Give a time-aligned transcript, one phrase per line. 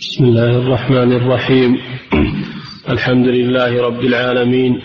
[0.00, 1.76] بسم الله الرحمن الرحيم.
[2.88, 4.80] الحمد لله رب العالمين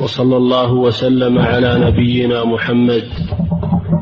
[0.00, 3.04] وصلى الله وسلم على نبينا محمد.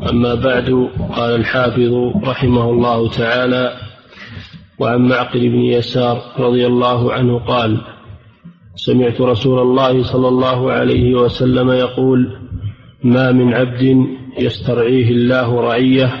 [0.09, 3.73] أما بعد قال الحافظ رحمه الله تعالى
[4.79, 7.81] وعن معقل بن يسار رضي الله عنه قال
[8.75, 12.37] سمعت رسول الله صلى الله عليه وسلم يقول
[13.03, 14.05] ما من عبد
[14.39, 16.13] يسترعيه الله رعية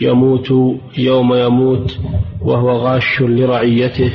[0.00, 0.50] يموت
[0.98, 1.98] يوم يموت
[2.40, 4.12] وهو غاش لرعيته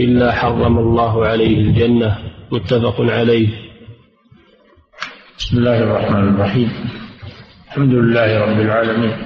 [0.00, 2.18] إلا حرم الله عليه الجنة.
[2.52, 3.48] متفق عليه.
[5.38, 6.70] بسم الله الرحمن الرحيم.
[7.66, 9.16] الحمد لله رب العالمين.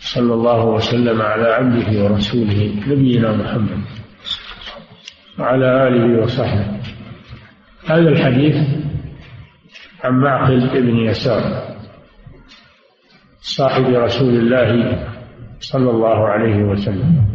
[0.00, 3.82] صلى الله وسلم على عبده ورسوله نبينا محمد
[5.38, 6.66] وعلى آله وصحبه.
[7.86, 8.56] هذا الحديث
[10.04, 11.67] عن معقل بن يسار.
[13.56, 14.70] صاحب رسول الله
[15.60, 17.26] صلى الله عليه وسلم.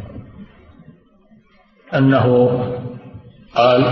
[1.94, 2.26] أنه
[3.56, 3.84] قال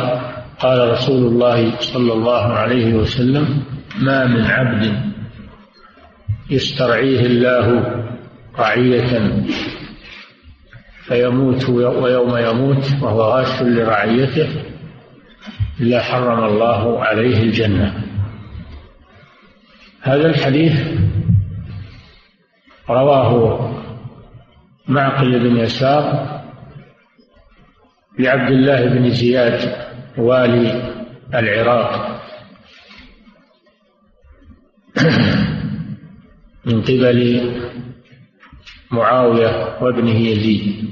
[0.60, 3.64] قال رسول الله صلى الله عليه وسلم
[4.02, 5.12] ما من عبد
[6.50, 7.66] يسترعيه الله
[8.60, 9.44] رعية
[11.06, 14.50] فيموت ويوم يموت وهو غاش لرعيته
[15.80, 18.04] إلا حرم الله عليه الجنة.
[20.02, 20.88] هذا الحديث
[22.94, 23.72] رواه
[24.88, 26.42] معقل بن يسار
[28.20, 29.76] لعبد الله بن زياد
[30.18, 30.94] والي
[31.34, 32.22] العراق.
[36.66, 37.52] من قبل
[38.92, 40.90] معاوية وابنه يزيد.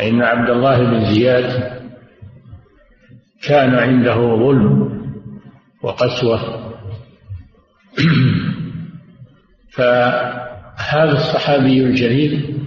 [0.00, 1.80] إن عبد الله بن زياد
[3.42, 5.00] كان عنده ظلم
[5.82, 6.70] وقسوة.
[9.72, 12.58] فهذا الصحابي الجليل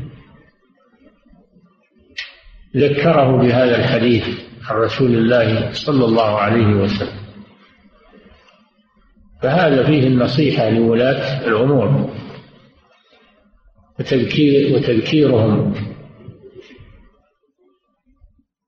[2.77, 4.27] ذكره بهذا الحديث
[4.69, 7.23] عن رسول الله صلى الله عليه وسلم.
[9.41, 12.09] فهذا فيه النصيحة لولاة الأمور
[13.99, 15.73] وتذكير وتذكيرهم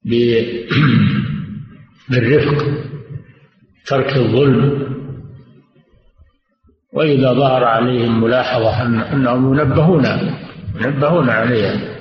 [2.10, 2.66] بالرفق
[3.86, 4.95] ترك الظلم
[6.96, 8.82] وإذا ظهر عليهم ملاحظة
[9.14, 10.04] أنهم منبهون
[10.76, 11.96] منبهون عليها.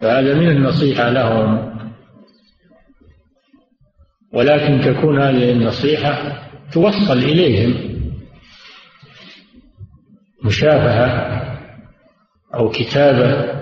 [0.00, 1.78] فهذا من النصيحة لهم.
[4.32, 7.98] ولكن تكون هذه النصيحة توصل إليهم.
[10.44, 11.38] مشافهة
[12.54, 13.58] أو كتابة.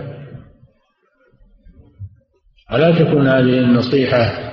[2.72, 4.47] ولا تكون هذه النصيحة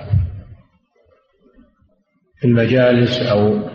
[2.40, 3.72] في المجالس أو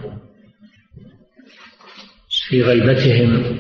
[2.49, 3.59] في غيبتهم.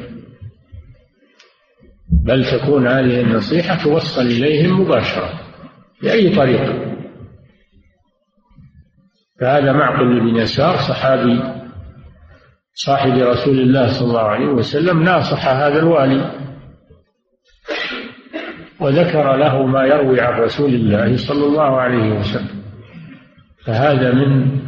[2.24, 5.40] بل تكون هذه النصيحة توصل إليهم مباشرة
[6.02, 6.88] بأي طريقة
[9.40, 11.40] فهذا معقل بن يسار صحابي
[12.74, 16.48] صاحب رسول الله صلى الله عليه وسلم ناصح هذا الوالي.
[18.80, 22.62] وذكر له ما يروي عن رسول الله صلى الله عليه وسلم.
[23.66, 24.58] فهذا من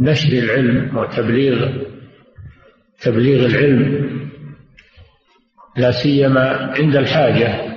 [0.00, 1.89] نشر العلم وتبليغ
[3.00, 4.10] تبليغ العلم
[5.76, 7.70] لا سيما عند الحاجة.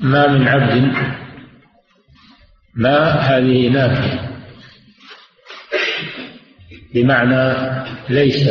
[0.00, 0.92] ما من عبد
[2.74, 4.30] ما هذه نافية
[6.94, 8.50] بمعنى ليس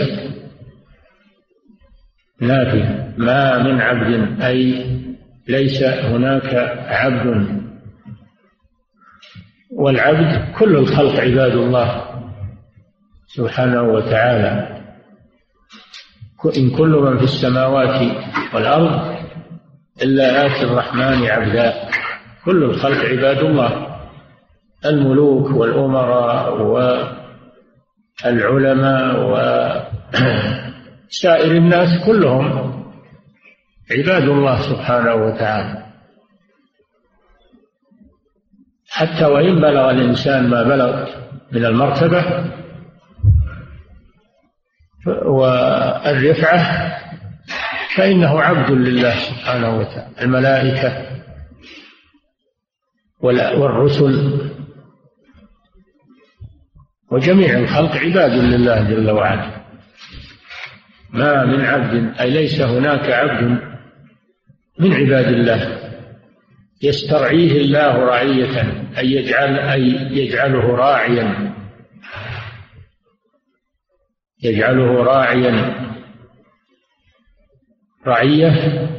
[2.42, 4.86] نافية ما من عبد أي
[5.48, 6.56] ليس هناك
[6.88, 7.69] عبد.
[9.80, 12.02] والعبد كل الخلق عباد الله
[13.28, 14.80] سبحانه وتعالى.
[16.58, 18.02] إن كل من في السماوات
[18.54, 19.16] والأرض
[20.02, 21.74] إلا آتي الرحمن عبدا.
[22.46, 24.00] كل الخلق عباد الله.
[24.86, 26.54] الملوك والأمراء
[28.26, 29.16] والعلماء
[31.10, 32.46] وسائر الناس كلهم
[33.92, 35.89] عباد الله سبحانه وتعالى.
[39.00, 41.06] حتى وإن بلغ الإنسان ما بلغ
[41.52, 42.52] من المرتبة
[45.26, 46.92] والرفعة
[47.96, 50.22] فإنه عبد لله سبحانه وتعالى.
[50.22, 51.06] الملائكة
[53.22, 54.42] والرسل
[57.12, 59.50] وجميع الخلق عباد لله جل وعلا.
[61.10, 63.44] ما من عبد أي ليس هناك عبد
[64.80, 65.79] من عباد الله.
[66.82, 68.62] يسترعيه الله رعية
[68.98, 69.82] أي يجعل أي
[70.18, 71.56] يجعله راعيا.
[74.44, 75.80] يجعله راعيا.
[78.08, 78.90] رعية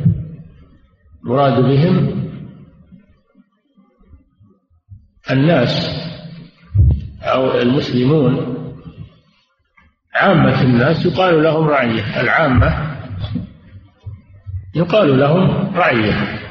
[1.22, 2.20] مراد بهم
[5.30, 6.00] الناس
[7.22, 8.56] أو المسلمون.
[10.14, 12.96] عامة الناس يقال لهم رعية العامة
[14.74, 16.49] يقال لهم رعية.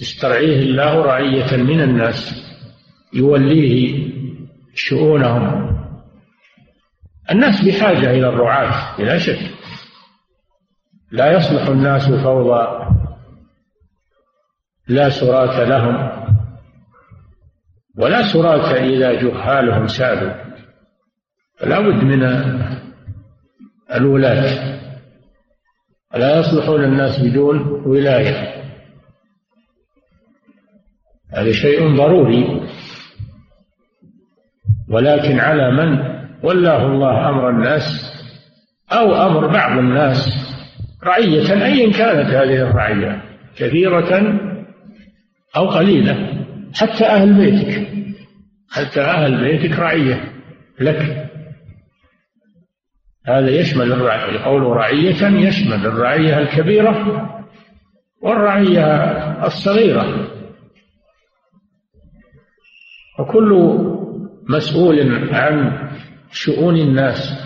[0.00, 2.44] يسترعيه الله رعية من الناس
[3.12, 4.04] يوليه
[4.74, 5.74] شؤونهم.
[7.30, 9.50] الناس بحاجة إلى الرعاة بلا شك.
[11.12, 12.84] لا يصلح الناس فوضى
[14.88, 16.24] لا سراة لهم
[17.98, 20.44] ولا سراة إذا جهالهم سادوا
[21.58, 22.22] فلا بد من
[23.94, 24.74] الولاة.
[26.14, 28.63] لا يصلحون الناس بدون ولاية؟
[31.34, 32.60] هذا شيء ضروري.
[34.88, 35.98] ولكن على من
[36.42, 38.14] ولاه الله أمر الناس
[38.92, 40.44] أو أمر بعض الناس
[41.04, 43.22] رعية أيا كانت هذه الرعية
[43.56, 44.40] كثيرة
[45.56, 46.44] أو قليلة
[46.74, 47.88] حتى أهل بيتك
[48.70, 50.32] حتى أهل بيتك رعية
[50.80, 51.30] لك.
[53.26, 57.30] هذا يشمل الرعية قول رعية يشمل الرعية الكبيرة
[58.22, 58.86] والرعية
[59.46, 60.28] الصغيرة.
[63.18, 63.78] وكل
[64.48, 65.78] مسؤول عن
[66.30, 67.44] شؤون الناس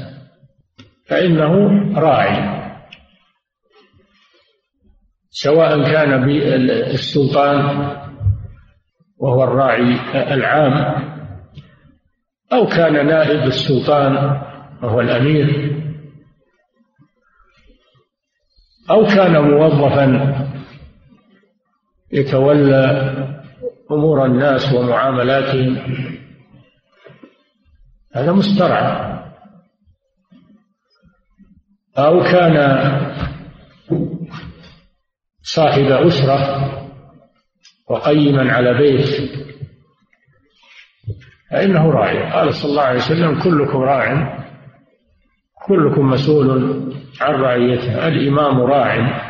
[1.07, 1.53] فإنه
[2.01, 2.59] راعي.
[5.31, 7.89] سواء كان بالسلطان
[9.19, 9.99] وهو الراعي
[10.35, 11.05] العام
[12.53, 14.17] أو كان نائب السلطان
[14.83, 15.79] وهو الأمير
[18.91, 20.35] أو كان موظفا
[22.13, 23.38] يتولى
[23.93, 25.79] أمور الناس ومعاملاتهم.
[28.15, 29.19] هذا مسترعى
[31.99, 32.57] أو كان
[35.43, 36.69] صاحب أسرة
[37.89, 39.31] وقيما على بيت.
[41.51, 42.33] فإنه راعي.
[42.33, 44.39] قال صلى الله عليه وسلم كلكم راع.
[45.67, 46.51] كلكم مسؤول
[47.21, 48.09] عن رعيته.
[48.09, 49.21] الإمام راع.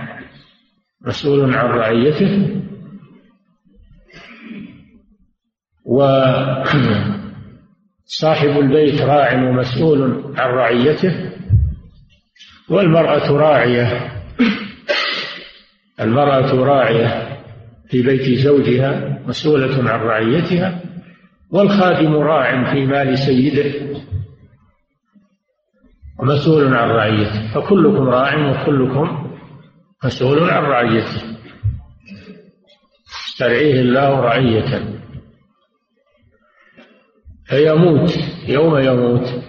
[1.01, 2.63] مسؤول عن رعيته.
[5.89, 7.19] وصاحب
[8.49, 11.31] البيت راع ومسؤول عن رعيته
[12.69, 14.13] والمرأة راعية
[16.01, 17.39] المرأة راعية
[17.91, 20.81] في بيت زوجها مسؤولة عن رعيتها
[21.51, 23.99] والخادم راع في مال سيده
[26.19, 29.31] ومسؤول عن رعيته فكلكم راع وكلكم
[30.05, 31.23] مسؤول عن رعيته.
[33.31, 34.98] استرعيه الله رعية.
[37.49, 38.17] فيموت
[38.49, 39.45] يوم يموت.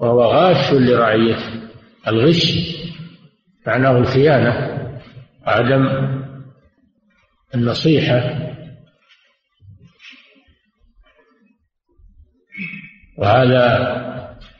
[0.00, 1.62] وهو غاش لرعيته.
[2.08, 2.56] الغش
[3.66, 4.52] معناه الخيانة
[5.46, 5.86] عدم
[7.54, 8.38] النصيحة.
[13.18, 13.66] وهذا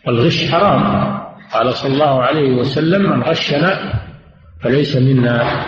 [0.09, 1.13] الغش حرام.
[1.53, 4.03] قال صلى الله عليه وسلم من غشنا
[4.63, 5.67] فليس منا.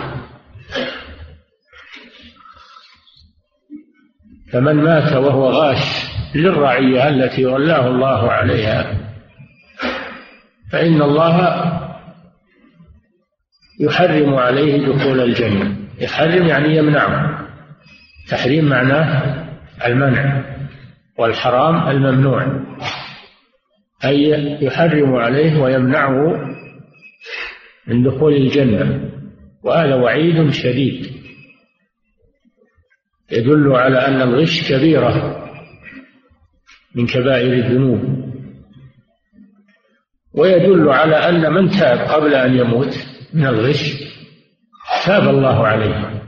[4.51, 8.97] فمن مات وهو غاش للرعية التي ولاه الله عليها.
[10.71, 11.63] فإن الله
[13.79, 15.77] يحرم عليه دخول الجنة.
[16.01, 17.47] يحرم يعني يمنعه.
[18.29, 19.45] تحريم معناه
[19.85, 20.43] المنع
[21.17, 22.65] والحرام الممنوع.
[24.05, 26.33] أي يحرم عليه ويمنعه
[27.87, 29.09] من دخول الجنة.
[29.63, 31.11] وهذا وعيد شديد.
[33.31, 35.34] يدل على أن الغش كبيرة.
[36.95, 38.25] من كبائر الذنوب.
[40.33, 42.93] ويدل على أن من تاب قبل أن يموت
[43.33, 44.03] من الغش
[45.05, 46.21] تاب الله عليه.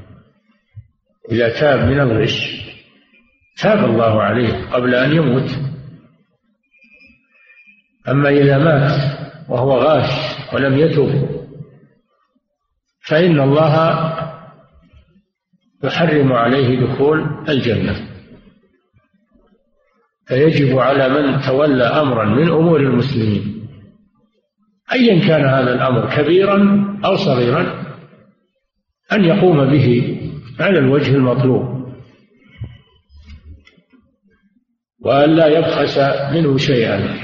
[1.31, 2.67] إذا تاب من الغش
[3.61, 5.49] تاب الله عليه قبل أن يموت.
[8.07, 9.17] أما إذا مات
[9.49, 10.09] وهو غاش
[10.53, 11.29] ولم يتب
[13.07, 14.13] فإن الله
[15.83, 18.16] يحرم عليه دخول الجنة.
[20.27, 23.67] فيجب على من تولى أمرا من أمور المسلمين.
[24.91, 27.85] أيا كان هذا الأمر كبيرا أو صغيرا
[29.11, 30.17] أن يقوم به
[30.59, 31.87] على الوجه المطلوب.
[34.99, 35.97] وأن لا يبخس
[36.33, 37.15] منه شيئا.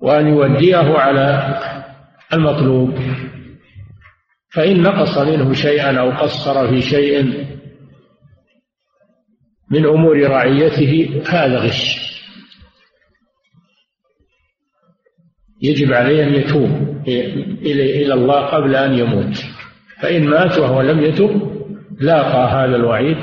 [0.00, 1.58] وأن يوديه على
[2.32, 2.98] المطلوب.
[4.52, 7.46] فإن نقص منه شيئا أو قصر في شيء
[9.72, 12.12] من أمور رعيته هذا غش.
[15.62, 17.02] يجب عليه أن يتوب
[17.62, 19.44] إلى الله قبل أن يموت.
[20.02, 21.52] فإن مات وهو لم يتب
[22.00, 23.18] لاقى هذا الوعيد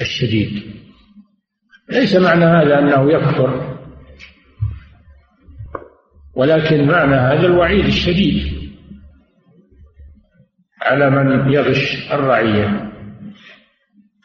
[0.00, 0.62] الشديد.
[1.90, 3.78] ليس معنى هذا أنه يكفر
[6.34, 8.58] ولكن معنى هذا الوعيد الشديد
[10.82, 12.92] على من يغش الرعية.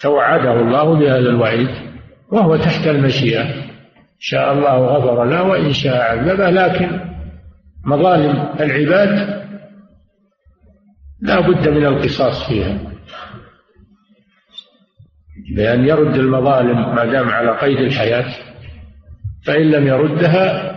[0.03, 1.69] توعده الله بهذا الوعيد
[2.31, 3.63] وهو تحت المشيئة.
[4.19, 6.99] شاء الله غفر له وإن شاء عذبه لكن
[7.85, 9.43] مظالم العباد
[11.21, 12.77] لا بد من القصاص فيها.
[15.55, 18.33] بأن يرد المظالم ما دام على قيد الحياة
[19.45, 20.73] فإن لم يردها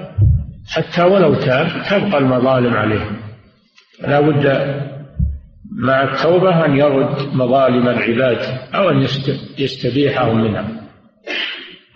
[0.69, 3.11] حتى ولو تاب تبقى المظالم عليه.
[4.01, 4.47] لا بد
[5.77, 9.07] مع التوبة أن يرد مظالم العباد أو أن
[9.59, 10.69] يستبيحهم منها.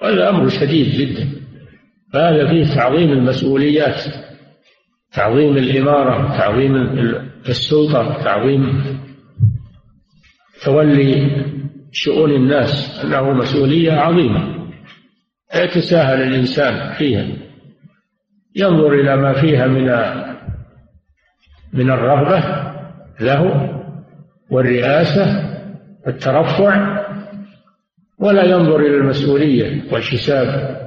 [0.02, 1.28] وهذا أمر شديد جدا.
[2.12, 4.00] فهذا فيه تعظيم المسؤوليات
[5.12, 6.76] تعظيم الإمارة تعظيم
[7.48, 8.82] السلطة تعظيم
[10.64, 11.30] تولي
[11.92, 13.00] شؤون الناس.
[13.04, 14.70] أنه مسؤولية عظيمة.
[15.54, 17.26] لا يتساهل الإنسان فيها.
[18.56, 19.84] ينظر إلى ما فيها من
[21.72, 22.69] من الرغبة
[23.20, 23.70] له
[24.50, 25.50] والرئاسة
[26.06, 27.00] والترفع
[28.18, 30.80] ولا ينظر إلى المسؤولية والحساب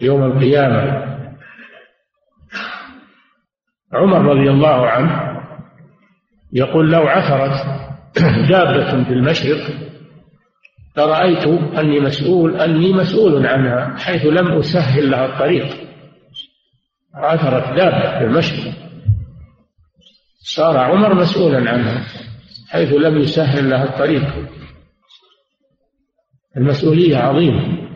[0.00, 1.14] يوم القيامة.
[3.92, 5.40] عمر رضي الله عنه
[6.52, 7.66] يقول لو عثرت
[8.50, 9.60] دابة في المشرق
[10.96, 11.46] لرأيت
[11.78, 15.66] أني مسؤول أني مسؤول عنها حيث لم أسهل لها الطريق.
[17.14, 18.74] عثرت دابة في المشرق.
[20.46, 22.06] صار عمر مسؤولا عنها
[22.68, 24.22] حيث لم يسهل لها الطريق.
[26.56, 27.88] المسؤولية عظيمة.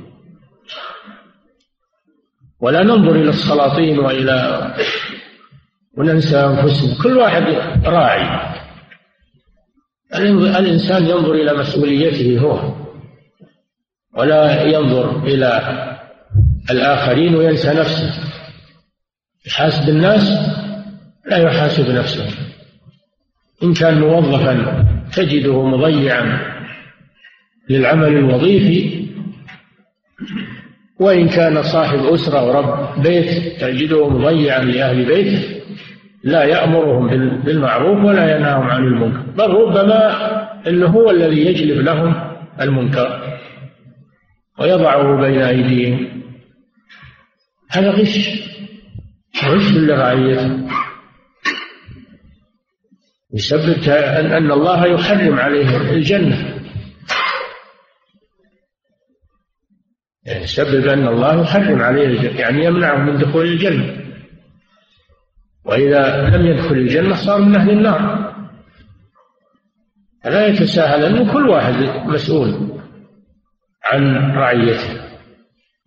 [2.60, 4.74] ولا ننظر إلى السلاطين وإلى
[5.98, 7.02] وننسى أنفسنا.
[7.02, 7.42] كل واحد
[7.84, 8.48] راعي.
[10.58, 12.74] الإنسان ينظر إلى مسؤوليته هو
[14.16, 15.50] ولا ينظر إلى
[16.70, 18.14] الآخرين وينسى نفسه.
[19.46, 20.58] يحاسب الناس
[21.30, 22.24] لا يحاسب نفسه.
[23.62, 24.84] إن كان موظفا
[25.16, 26.40] تجده مضيعا
[27.70, 29.06] للعمل الوظيفي
[31.00, 35.58] وإن كان صاحب أسرة ورب بيت تجده مضيعا لأهل بيته
[36.24, 37.06] لا يأمرهم
[37.44, 39.20] بالمعروف ولا ينهاهم عن المنكر.
[39.20, 40.28] بل ربما
[40.68, 42.14] إنه هو الذي يجلب لهم
[42.60, 43.38] المنكر
[44.58, 46.08] ويضعه بين أيديهم.
[47.70, 48.28] هذا غش
[49.44, 50.68] غش لرعيته
[53.34, 56.58] يسبب أن الله يحرم عليه الجنة.
[60.24, 63.96] يعني يسبب أن الله يحرم عليه الجنة يعني يمنعه من دخول الجنة.
[65.64, 68.28] وإذا لم يدخل الجنة صار من أهل النار.
[70.24, 71.74] لا يتساهل أنه كل واحد
[72.06, 72.80] مسؤول
[73.84, 75.00] عن رعيته.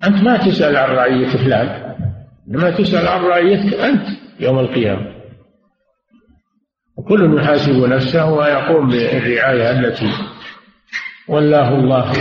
[0.04, 1.96] أنت ما تسأل عن رعية فلان
[2.48, 4.08] إنما تسأل عن رعيتك أنت
[4.40, 5.11] يوم القيامة.
[7.02, 10.12] وكل يحاسب نفسه ويقوم بالرعاية التي
[11.28, 12.14] ولاه الله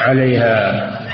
[0.00, 1.08] عليها.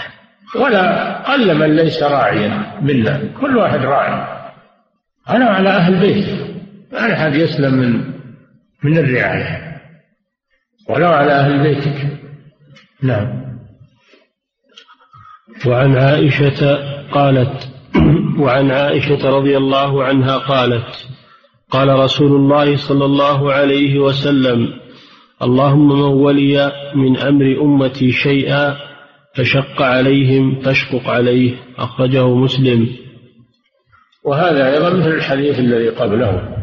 [0.57, 4.39] ولا قل من ليس راعيا منا كل واحد راعي.
[5.31, 6.29] أنا على أهل بيت
[6.93, 8.13] ما أحد يسلم من
[8.85, 9.81] من الرعاية.
[10.89, 12.19] ولو على أهل بيتك.
[13.03, 13.49] نعم.
[15.67, 16.77] وعن عائشة
[17.11, 17.69] قالت
[18.39, 21.18] وعن عائشة رضي الله عنها قالت
[21.71, 24.69] قال رسول الله صلى الله عليه وسلم
[25.43, 28.77] اللهم من ولي من أمر أمتي شيئا
[29.35, 31.57] فشق عليهم فاشقق عليه.
[31.79, 32.89] أخرجه مسلم.
[34.25, 36.57] وهذا أيضا مثل الحديث الذي قبله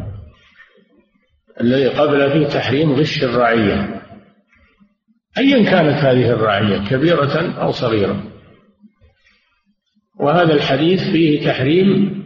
[1.61, 4.01] الذي قبل فيه تحريم غش الرعية.
[5.37, 8.23] أيا كانت هذه الرعية كبيرة أو صغيرة.
[10.19, 12.24] وهذا الحديث فيه تحريم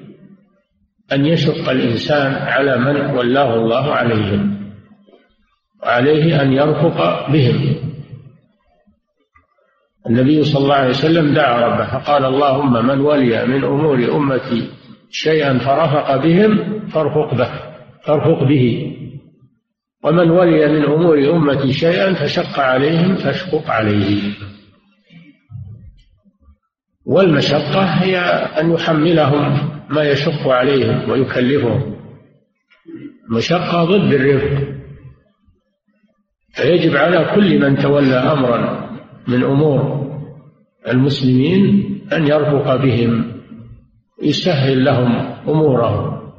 [1.14, 4.72] أن يشق الإنسان على من ولاه الله عليهم
[5.84, 7.76] وعليه أن يرفق بهم.
[10.10, 14.70] النبي صلى الله عليه وسلم دعا ربه فقال اللهم من ولي من أمور أمتي
[15.12, 17.50] شيئا فرفق بهم فارفق به
[18.06, 18.96] فارفق به.
[20.04, 24.34] ومن ولي من أمور أمتي شيئا فشق عليهم فاشقق عليه.
[27.10, 28.18] والمشقة هي
[28.62, 31.96] أن يحملهم ما يشق عليهم ويكلفهم.
[33.30, 34.68] المشقة ضد الرفق.
[36.54, 38.90] فيجب على كل من تولى أمرا
[39.28, 40.10] من أمور
[40.88, 43.42] المسلمين أن يرفق بهم
[44.24, 45.16] يسهل لهم
[45.50, 46.32] أمورهم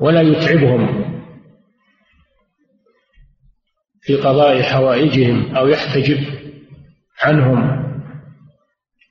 [0.00, 1.04] ولا يتعبهم
[4.00, 6.18] في قضاء حوائجهم أو يحتجب
[7.22, 7.77] عنهم.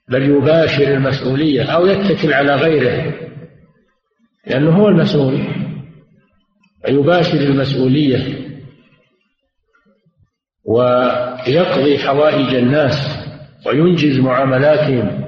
[0.10, 3.14] بل يباشر المسؤولية أو يتكل على غيره
[4.48, 5.40] لأنه هو المسؤول.
[6.88, 8.48] يباشر المسؤولية
[10.66, 13.28] ويقضي حوائج الناس
[13.68, 15.28] وينجز معاملاتهم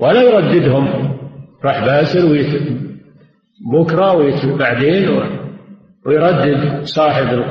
[0.00, 1.16] ولا يرددهم.
[1.64, 2.46] راح باسر
[3.72, 5.08] بكرة بعدين
[6.06, 7.44] ويردد صاحب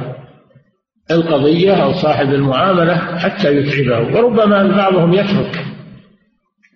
[1.11, 4.17] القضية أو صاحب المعاملة حتى يتعبه.
[4.17, 5.74] وربما بعضهم يترك.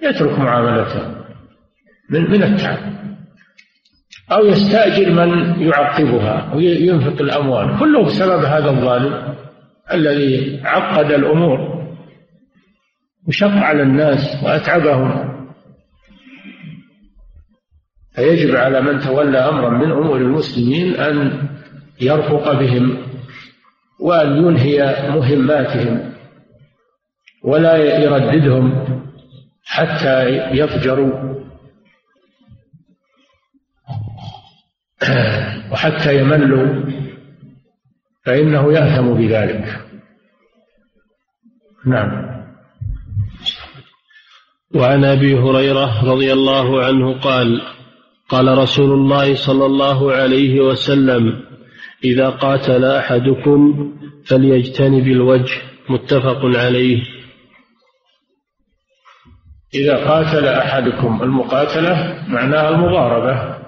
[0.01, 1.19] يترك معاملته
[2.09, 2.99] من من التعب.
[4.31, 7.79] أو يستأجر من يعقبها وينفق الأموال.
[7.79, 9.35] كله بسبب هذا الظالم
[9.93, 11.85] الذي عقد الأمور
[13.27, 15.29] وشق على الناس وأتعبهم.
[18.15, 21.47] فيجب على من تولى أمرا من أمور المسلمين أن
[22.01, 22.97] يرفق بهم
[23.99, 26.13] وأن ينهي مهماتهم
[27.43, 28.99] ولا يرددهم.
[29.69, 31.35] حتى يفجروا.
[35.71, 36.83] وحتى يملوا
[38.25, 39.85] فإنه يأثم بذلك.
[41.85, 42.29] نعم.
[44.75, 47.61] وعن أبي هريرة رضي الله عنه قال
[48.29, 51.41] قال رسول الله صلى الله عليه وسلم
[52.03, 53.93] إذا قاتل أحدكم
[54.25, 57.18] فليجتنب الوجه متفق عليه.
[59.73, 63.59] إذا قاتل أحدكم المقاتلة معناها المضاربة.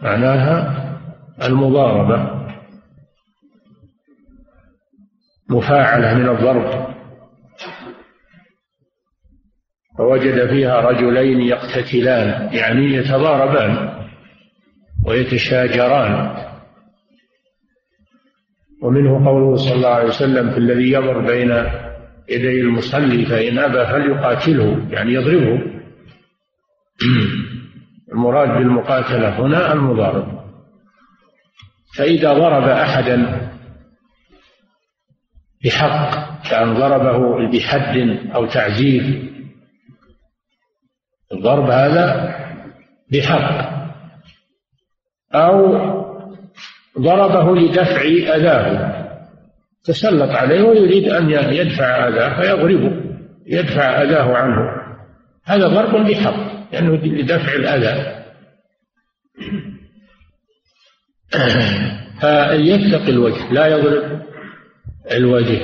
[0.00, 0.84] معناها
[1.42, 2.44] المضاربة.
[5.50, 6.94] مفاعلة من الضرب.
[9.98, 14.04] فوجد فيها رجلين يقتتلان يعني يتضاربان
[15.06, 16.44] ويتشاجران.
[18.82, 21.50] ومنه قوله صلى الله عليه وسلم في الذي يمر بين
[22.28, 25.62] يدي المصلي فإن أبى فليقاتله يعني يضربه.
[28.12, 30.44] المراد بالمقاتلة هنا المضارب.
[31.96, 33.48] فإذا ضرب أحدا
[35.64, 36.10] بحق
[36.50, 37.96] كأن ضربه بحد
[38.34, 39.32] أو تعزير
[41.32, 42.36] الضرب هذا
[43.12, 43.74] بحق.
[45.34, 45.74] أو
[46.98, 48.02] ضربه لدفع
[48.36, 48.93] أذاه.
[49.84, 53.04] تسلط عليه ويريد أن يدفع أذاه فيضربه
[53.46, 54.84] يدفع أذاه عنه.
[55.44, 58.24] هذا ضرب بحق لأنه يعني لدفع الأذى.
[62.20, 64.22] فليتقي الوجه لا يضرب
[65.12, 65.60] الوجه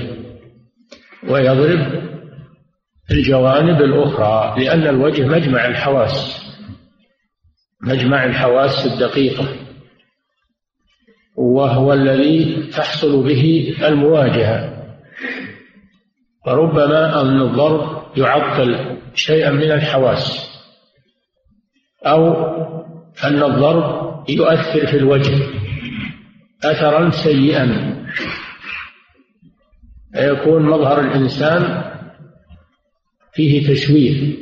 [1.28, 2.11] ويضرب
[3.11, 6.40] الجوانب الأخرى لأن الوجه مجمع الحواس
[7.83, 9.59] مجمع الحواس الدقيقة.
[11.36, 14.80] وهو الذي تحصل به المواجهة.
[16.46, 20.50] فربما أن الضرب يعطل شيئا من الحواس
[22.06, 22.34] أو
[23.24, 25.46] أن الضرب يؤثر في الوجه
[26.64, 27.96] أثرا سيئا.
[30.14, 31.90] فيكون مظهر الإنسان
[33.32, 34.36] فيه تشويه.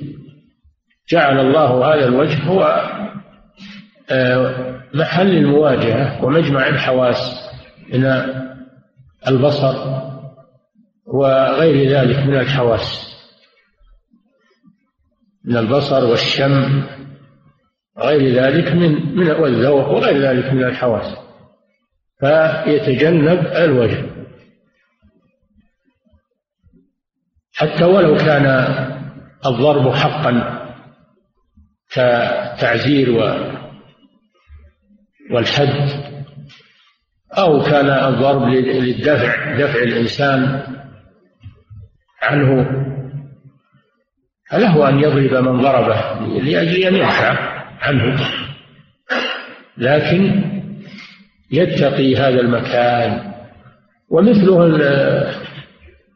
[1.10, 2.62] جعل الله هذا الوجه هو
[4.10, 7.50] آه، محل المواجهة ومجمع الحواس
[7.92, 8.04] من
[9.28, 10.02] البصر
[11.06, 13.08] وغير ذلك من الحواس.
[15.44, 16.82] من البصر والشم
[17.98, 21.16] غير ذلك من من والذوق وغير ذلك من الحواس.
[22.20, 24.04] فيتجنب الوجه.
[27.54, 28.46] حتى ولو كان
[29.46, 30.58] الضرب حقا
[31.90, 33.10] كتعزير
[35.30, 35.90] والحد
[37.32, 40.62] أو كان الضرب للدفع دفع الإنسان
[42.22, 42.66] عنه.
[44.50, 47.38] فله أن يضرب من ضربه لأجل أن يدفع
[47.80, 48.30] عنه.
[49.78, 50.44] لكن
[51.50, 53.32] يتقي هذا المكان.
[54.10, 54.68] ومثله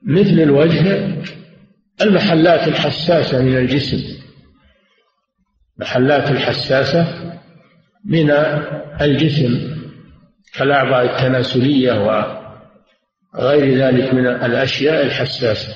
[0.07, 1.17] مثل الوجه
[2.03, 4.23] المحلات الحساسة من الجسم.
[5.79, 7.33] محلات الحساسة
[8.05, 8.31] من
[9.01, 9.73] الجسم
[10.55, 11.93] كالأعضاء التناسلية
[13.35, 15.75] وغير ذلك من الأشياء الحساسة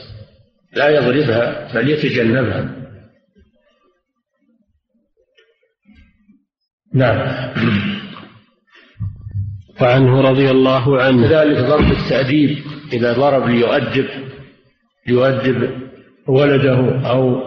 [0.72, 2.76] لا يضربها بل يتجنبها.
[6.94, 7.52] نعم.
[9.80, 11.28] وعنه رضي الله عنه.
[11.28, 12.58] كذلك ضرب التأديب
[12.92, 14.08] إذا ضرب ليؤدب
[15.06, 15.70] ليؤدب
[16.28, 17.42] ولده أو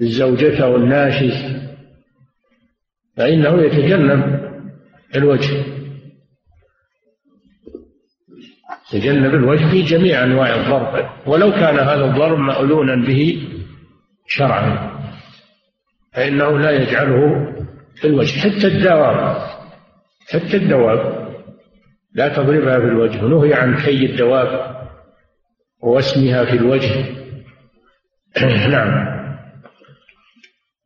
[0.00, 1.61] زوجته الناشز.
[3.16, 4.52] فإنه يتجنب
[5.16, 5.64] الوجه.
[8.92, 11.08] يتجنب الوجه في جميع أنواع الضرب.
[11.26, 13.48] ولو كان هذا الضرب مألونا به
[14.26, 14.92] شرعا
[16.12, 17.52] فإنه لا يجعله
[17.94, 18.38] في الوجه.
[18.40, 19.36] حتى الدواب
[20.32, 21.28] حتى الدواب
[22.14, 23.20] لا تضربها في الوجه.
[23.20, 24.76] نهي عن كي الدواب
[25.82, 27.04] واسمها في الوجه.
[28.72, 29.12] نعم.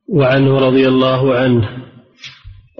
[0.08, 1.85] وعنه رضي الله عنه.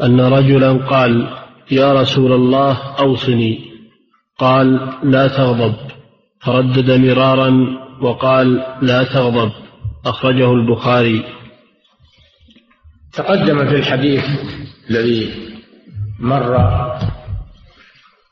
[0.03, 1.29] أن رجلا قال
[1.71, 3.59] يا رسول الله أوصني.
[4.39, 5.75] قال لا تغضب.
[6.41, 7.53] فردد مرارا
[8.03, 9.53] وقال لا تغضب.
[10.07, 11.25] أخرجه البخاري.
[13.13, 14.25] تقدم في الحديث
[14.91, 15.31] الذي
[16.21, 16.57] مر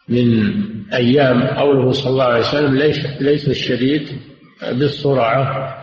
[0.09, 0.53] من
[0.92, 4.09] أيام قوله صلى الله عليه وسلم ليس, ليس الشديد
[4.72, 5.74] بالسرعة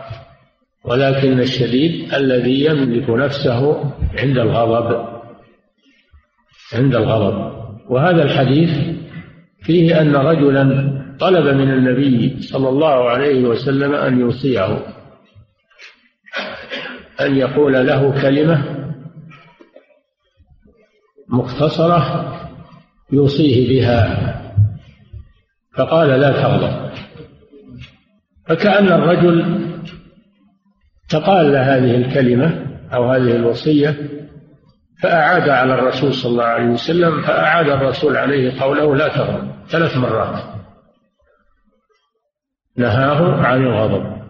[0.84, 5.21] ولكن الشديد الذي يملك نفسه عند الغضب.
[6.74, 7.52] عند الغضب
[7.88, 8.70] وهذا الحديث
[9.62, 14.84] فيه أن رجلا طلب من النبي صلى الله عليه وسلم أن يوصيه
[17.20, 18.82] أن يقول له كلمة
[21.28, 22.32] مختصرة
[23.12, 24.32] يوصيه بها.
[25.76, 26.92] فقال لا تغضب.
[28.46, 29.60] فكأن الرجل
[31.08, 33.96] تقال هذه الكلمة أو هذه الوصية
[35.02, 40.44] فأعاد على الرسول صلى الله عليه وسلم فأعاد الرسول عليه قوله لا تغضب ثلاث مرات.
[42.76, 44.22] نهاه عن الغضب.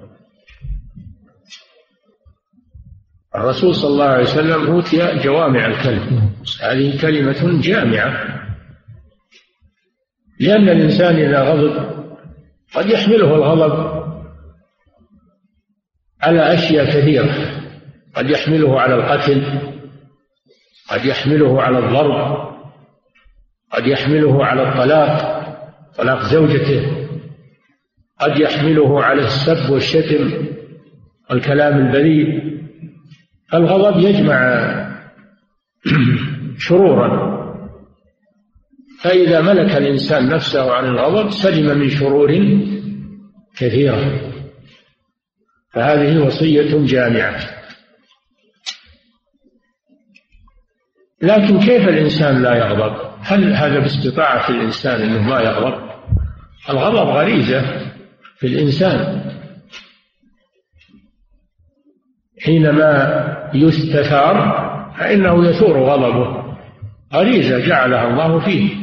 [3.35, 6.31] الرسول صلى الله عليه وسلم أوتي جوامع الكلم.
[6.63, 8.43] هذه كلمة جامعة.
[10.41, 11.93] لأن الإنسان إذا غضب
[12.75, 14.03] قد يحمله الغضب
[16.23, 17.35] على أشياء كثيرة.
[18.15, 19.72] قد يحمله على القتل.
[20.93, 22.53] قد يحمله على الضرب
[23.71, 25.43] قد يحمله على الطلاق
[25.97, 27.09] طلاق زوجته
[28.21, 30.47] قد يحمله على السب والشتم
[31.31, 32.53] والكلام البذيء.
[33.55, 34.39] الغضب يجمع
[36.59, 37.33] شرورا.
[39.03, 42.59] فإذا ملك الإنسان نفسه عن الغضب سلم من شرور
[43.57, 44.21] كثيرة.
[45.71, 47.62] فهذه وصية جامعة.
[51.23, 55.75] لكن كيف الإنسان لا يغضب؟ هل هذا باستطاعة الإنسان أنه ما يغضب؟
[56.71, 57.63] الغضب غريزة
[58.37, 59.23] في الإنسان.
[62.45, 63.23] حينما
[63.55, 64.63] يستثار
[64.99, 66.57] فإنه يثور غضبه.
[67.15, 68.83] غريزة جعلها الله فيه.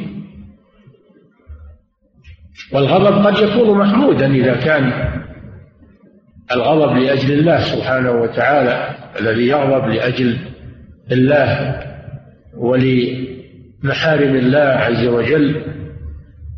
[2.72, 5.12] والغضب قد يكون محمودا إذا كان
[6.52, 10.38] الغضب لأجل الله سبحانه وتعالى الذي يغضب لأجل
[11.12, 11.90] الله.
[12.56, 15.64] ولمحارم الله عز وجل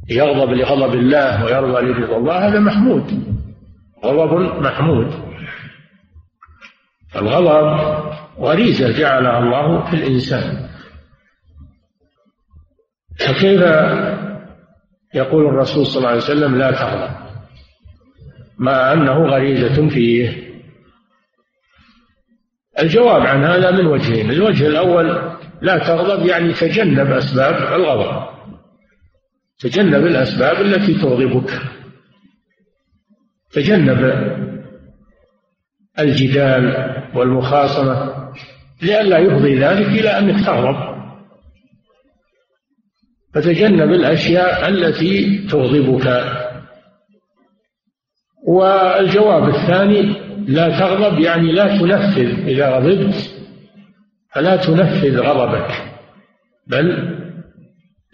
[0.09, 3.39] يغضب لغضب الله ويرضى لرضا الله هذا محمود.
[4.05, 5.13] غضب محمود.
[7.17, 8.03] الغضب
[8.39, 10.69] غريزة جعلها الله في الإنسان.
[13.19, 13.63] فكيف
[15.15, 17.15] يقول الرسول صلى الله عليه وسلم لا تغضب؟
[18.59, 20.53] مع أنه غريزة فيه.
[22.79, 24.31] الجواب عن هذا من وجهين.
[24.31, 25.32] الوجه الأول
[25.63, 28.29] لا تغضب يعني تجنب أسباب الغضب.
[29.59, 31.51] تجنب الأسباب التي تغضبك.
[33.53, 34.33] تجنب
[35.99, 38.13] الجدال والمخاصمة
[38.83, 40.93] لئلا يفضي ذلك إلى أنك تغضب.
[43.35, 46.25] فتجنب الأشياء التي تغضبك.
[48.47, 50.03] والجواب الثاني
[50.49, 52.49] لا تغضب يعني لا تنفذ.
[52.49, 53.32] إذا غضبت
[54.35, 55.71] فلا تنفذ غضبك
[56.67, 57.17] بل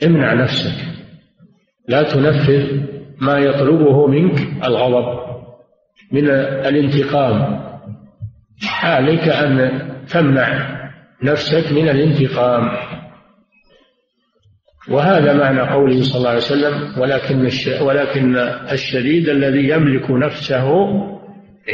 [0.04, 0.84] امنع نفسك.
[1.88, 2.80] لا تنفذ
[3.20, 5.18] ما يطلبه منك الغضب
[6.12, 7.68] من الانتقام.
[8.82, 10.78] عليك أن تمنع
[11.22, 12.70] نفسك من الانتقام.
[14.90, 17.48] وهذا معنى قوله صلى الله عليه وسلم ولكن
[17.82, 18.36] ولكن
[18.72, 20.68] الشديد الذي يملك نفسه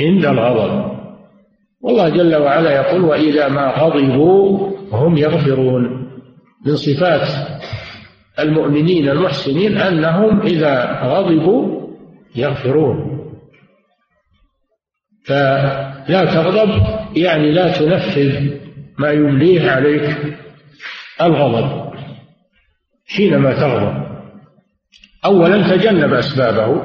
[0.00, 1.03] عند الغضب.
[1.84, 6.10] والله جل وعلا يقول وإذا ما غضبوا هم يغفرون
[6.66, 7.28] من صفات
[8.38, 11.90] المؤمنين المحسنين أنهم إذا غضبوا
[12.36, 13.20] يغفرون.
[15.24, 16.82] فلا تغضب
[17.16, 18.50] يعني لا تنفذ
[18.98, 20.36] ما يمليه عليك
[21.22, 21.94] الغضب.
[23.06, 24.04] حينما تغضب
[25.24, 26.82] أولا تجنب أسبابه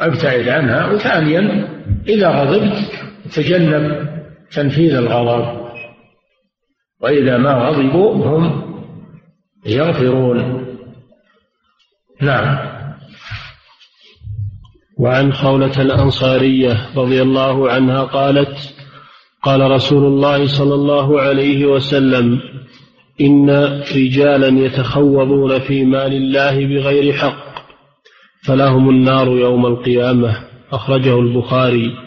[0.00, 1.68] أبتعد عنها وثانيا
[2.08, 4.08] إذا غضبت تجنب
[4.52, 5.66] تنفيذ الغضب.
[7.00, 8.62] وإذا ما غضبوا هم
[9.66, 10.66] يغفرون.
[12.22, 12.76] نعم.
[14.98, 18.74] وعن خولة الأنصارية رضي الله عنها قالت
[19.42, 22.40] قال رسول الله صلى الله عليه وسلم
[23.20, 23.50] إن
[23.96, 27.46] رجالا يتخوضون في مال الله بغير حق
[28.46, 30.36] فلهم النار يوم القيامة.
[30.72, 32.05] أخرجه البخاري.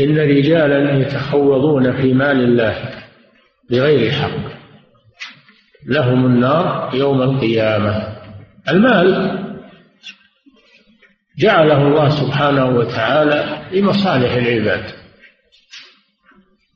[0.00, 2.76] إن رجالا يتخوضون في مال الله
[3.70, 4.52] بغير حق.
[5.86, 8.16] لهم النار يوم القيامة.
[8.68, 9.38] المال
[11.38, 14.84] جعله الله سبحانه وتعالى لمصالح العباد.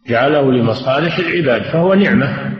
[0.08, 2.56] جعله لمصالح العباد فهو نعمة.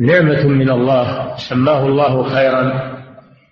[0.00, 2.94] نعمة من الله سماه الله خيرا.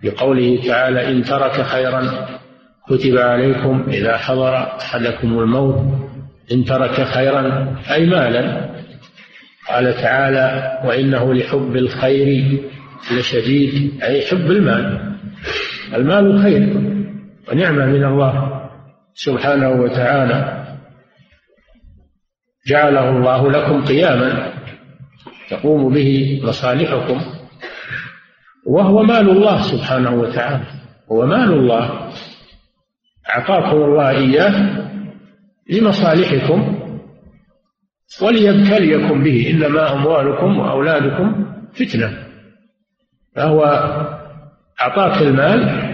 [0.02, 2.28] بقوله تعالى إن ترك خيرا
[2.88, 6.02] كتب عليكم إذا حضر أحدكم الموت
[6.52, 8.72] إن ترك خيرا أي مالا.
[9.68, 12.60] قال تعالى وإنه لحب الخير
[13.18, 15.12] لشديد أي حب المال.
[15.94, 16.76] المال خير
[17.52, 18.62] ونعمة من الله
[19.14, 20.66] سبحانه وتعالى.
[22.68, 24.52] جعله الله لكم قياما
[25.50, 27.20] تقوم به مصالحكم
[28.66, 30.64] وهو مال الله سبحانه وتعالى.
[31.12, 32.12] هو مال الله.
[33.28, 34.82] أعطاكم الله إياه
[35.70, 36.78] لمصالحكم
[38.22, 42.26] وليبتليكم به إنما أموالكم وأولادكم فتنة.
[43.36, 43.64] فهو
[44.82, 45.88] أعطاك المال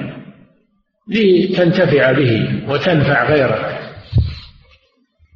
[1.08, 3.78] لتنتفع به وتنفع غيرك.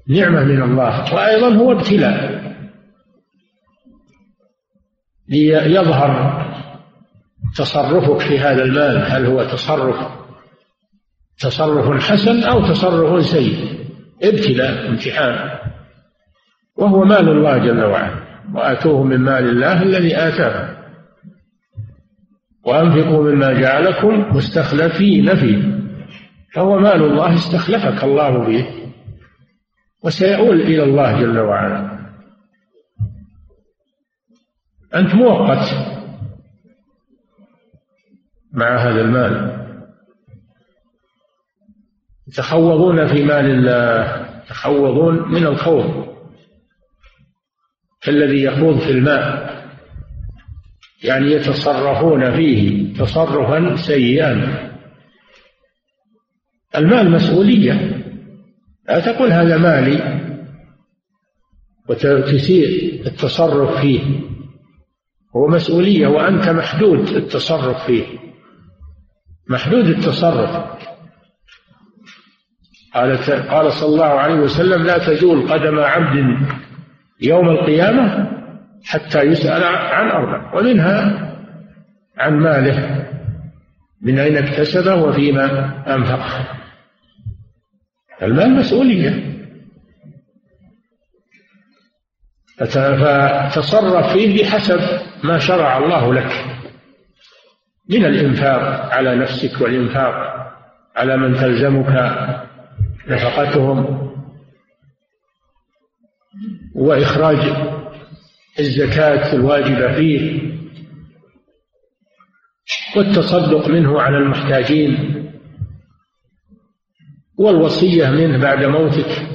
[0.08, 1.14] نعمة من الله.
[1.14, 2.42] وأيضا هو ابتلاء.
[5.28, 6.42] ليظهر
[7.56, 9.12] تصرفك في هذا المال.
[9.12, 10.21] هل هو تصرف
[11.38, 13.82] تصرف حسن أو تصرف سيء
[14.22, 15.58] ابتلاء امتحان
[16.76, 18.22] وهو مال الله جل وعلا
[18.54, 20.82] وآتوه من مال الله الذي آتاكم
[22.64, 25.82] وأنفقوا مما جعلكم مستخلفين فيه.
[26.54, 28.66] فهو مال الله استخلفك الله به
[30.04, 31.98] وسيعود إلى الله جل وعلا.
[34.94, 35.74] أنت مؤقت
[38.52, 39.61] مع هذا المال.
[42.32, 46.12] يتخوضون في مال الله يتخوضون من الخوض
[48.02, 49.52] كالذي يخوض في الماء
[51.04, 54.62] يعني يتصرفون فيه تصرفا سيئا.
[56.76, 58.02] المال مسؤولية.
[58.88, 60.22] لا تقول هذا مالي
[61.88, 64.00] وتسيء التصرف فيه.
[65.36, 68.04] هو مسؤولية وأنت محدود التصرف فيه.
[69.48, 70.82] محدود التصرف.
[72.94, 73.16] قال
[73.48, 76.38] قال صلى الله عليه وسلم لا تزول قدم عبد
[77.20, 78.28] يوم القيامة
[78.84, 81.28] حتى يسأل عن أربع ومنها
[82.18, 83.06] عن ماله
[84.02, 86.48] من أين اكتسبه وفيما أنفقه
[88.22, 89.32] المال مسؤولية.
[92.58, 94.80] فتصرف فيه بحسب
[95.24, 96.44] ما شرع الله لك.
[97.90, 100.14] من الإنفاق على نفسك والإنفاق
[100.96, 102.51] على من تلزمك.
[103.08, 104.10] نفقتهم
[106.74, 107.38] وإخراج
[108.58, 110.52] الزكاة الواجبة فيه
[112.96, 115.22] والتصدق منه على المحتاجين
[117.38, 119.26] والوصية منه بعد موتك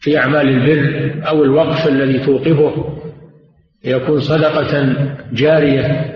[0.00, 2.98] في أعمال البر أو الوقف الذي توقفه
[3.84, 4.96] يكون صدقة
[5.32, 6.14] جارية.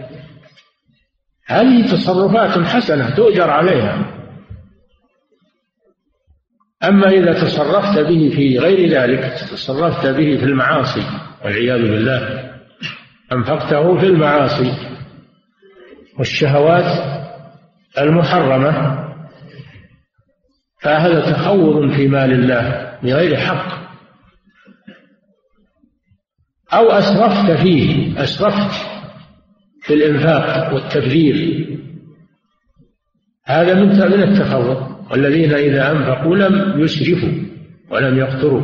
[1.47, 4.22] هذه تصرفات حسنة تؤجر عليها.
[6.85, 11.03] أما إذا تصرفت به في غير ذلك تصرفت به في المعاصي
[11.45, 12.53] والعياذ بالله
[13.33, 14.73] أنفقته في المعاصي
[16.19, 17.23] والشهوات
[17.99, 19.03] المحرمة
[20.81, 23.83] فهذا تخوض في مال الله بغير حق.
[26.73, 28.87] أو أسرفت فيه أسرفت
[29.83, 31.69] في الإنفاق والتبذير
[33.45, 34.92] هذا من من التخوض.
[35.13, 37.33] والذين إذا أنفقوا لم يسرفوا
[37.91, 38.63] ولم يقتروا.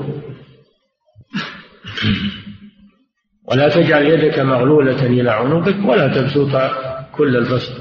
[3.51, 6.71] ولا تجعل يدك مغلولة إلى عنقك ولا تبسط
[7.13, 7.73] كل البسط.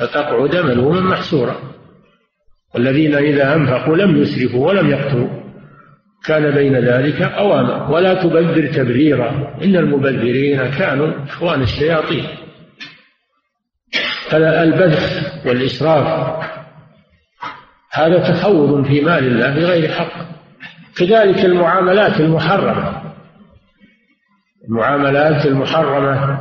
[0.00, 1.56] فتقعد ملوما محسورا
[2.74, 5.40] والذين إذا أنفقوا لم يسرفوا ولم يقتروا.
[6.24, 7.88] كان بين ذلك قواما.
[7.88, 9.58] ولا تبذر تبذيرا.
[9.64, 12.24] إن المبذرين كانوا إخوان الشياطين.
[14.30, 16.59] فالبذخ والإسراف
[17.92, 20.12] هذا تخوض في مال الله بغير حق.
[20.96, 23.02] كذلك المعاملات المحرمة.
[24.68, 26.40] المعاملات المحرمة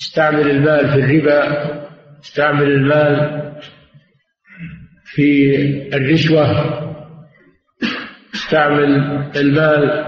[0.00, 1.68] استعمل المال في الربا
[2.24, 3.38] استعمل المال
[5.04, 5.56] في
[5.94, 6.78] الرشوة
[8.34, 8.84] استعمل
[9.36, 10.04] المال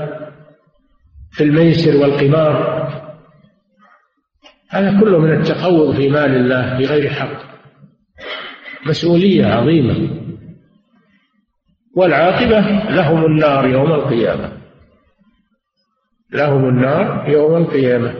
[1.32, 2.80] في الميسر والقمار.
[4.70, 7.50] هذا كله من التقوض في مال الله بغير حق.
[8.86, 10.19] مسؤولية عظيمة.
[11.96, 14.52] والعاقبة لهم النار يوم القيامة.
[16.32, 18.14] لهم النار يوم القيامة.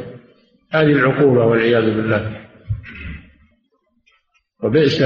[0.72, 2.40] هذه العقوبة والعياذ بالله.
[4.62, 5.02] وبئس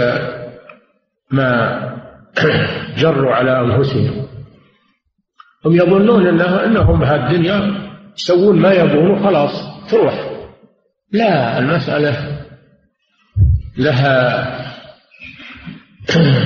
[1.31, 1.81] ما
[3.00, 4.27] جروا على أنفسهم.
[5.64, 9.53] هم يظنون أنها أنهم بهالدنيا يسوون ما يبغون وخلاص
[9.90, 10.31] تروح.
[11.12, 12.40] لا المسألة
[13.79, 14.44] لها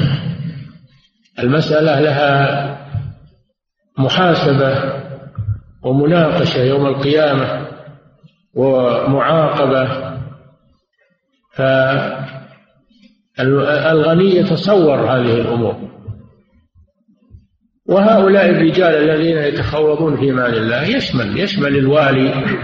[1.38, 2.78] المسألة لها
[3.98, 5.02] محاسبة
[5.82, 7.68] ومناقشة يوم القيامة
[8.54, 10.08] ومعاقبة
[13.36, 15.88] فالغني يتصور هذه الأمور.
[17.86, 22.58] وهؤلاء الرجال الذين يتخوضون في مال الله يشمل يشمل الوالي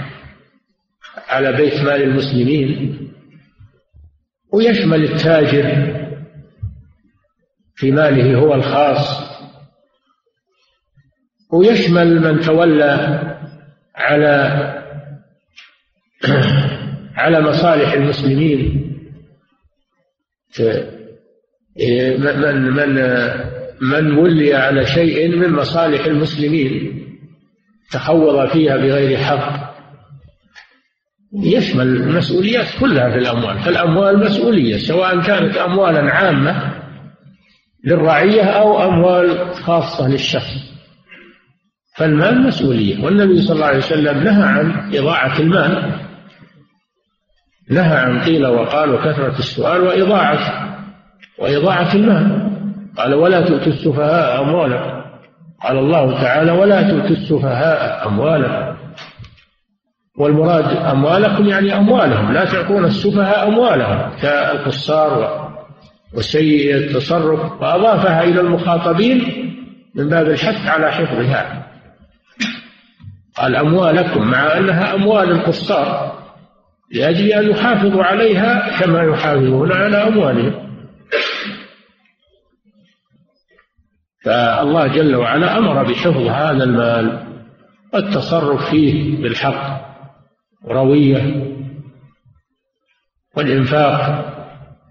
[1.28, 2.98] على بيت مال المسلمين
[4.52, 6.03] ويشمل التاجر
[7.74, 9.34] في ماله هو الخاص.
[11.52, 13.20] ويشمل من تولى
[13.94, 14.74] على
[17.16, 18.84] على مصالح المسلمين.
[22.18, 22.94] من من
[23.80, 27.04] من ولي على شيء من مصالح المسلمين
[27.90, 29.74] تخوض فيها بغير حق.
[31.42, 33.58] يشمل المسؤوليات كلها في الأموال.
[33.58, 36.73] فالأموال مسؤولية سواء كانت أموالا عامة
[37.86, 40.74] للرعية أو أموال خاصة للشخص.
[41.96, 45.92] فالمال مسؤولية والنبي صلى الله عليه وسلم نهى عن إضاعة المال.
[47.70, 50.38] نهى عن قيل وقال وكثرة السؤال وإضاعة
[51.38, 52.50] وإضاعة المال.
[52.96, 55.04] قال ولا تؤتوا السفهاء أموالكم.
[55.64, 58.74] قال الله تعالى ولا تؤتوا السفهاء أموالكم.
[60.18, 65.43] والمراد أموالكم يعني أموالهم لا تعطون السفهاء أموالهم كالقصار
[66.16, 69.20] وسيء التصرف وأضافها إلى المخاطبين
[69.94, 71.66] من باب الحث على حفظها.
[73.37, 76.18] قال أموالكم مع أنها أموال القصار
[76.90, 80.64] لأجل أن يحافظوا عليها كما يحافظون على أموالهم.
[84.24, 87.27] فالله جل وعلا أمر بحفظ هذا المال
[87.92, 89.85] والتصرف فيه بالحق
[90.68, 91.44] روية
[93.37, 94.31] والإنفاق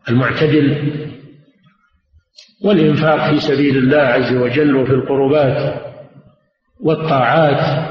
[0.09, 1.12] المعتدل.
[2.63, 5.81] والإنفاق في سبيل الله عز وجل وفي القربات
[6.79, 7.89] والطاعات.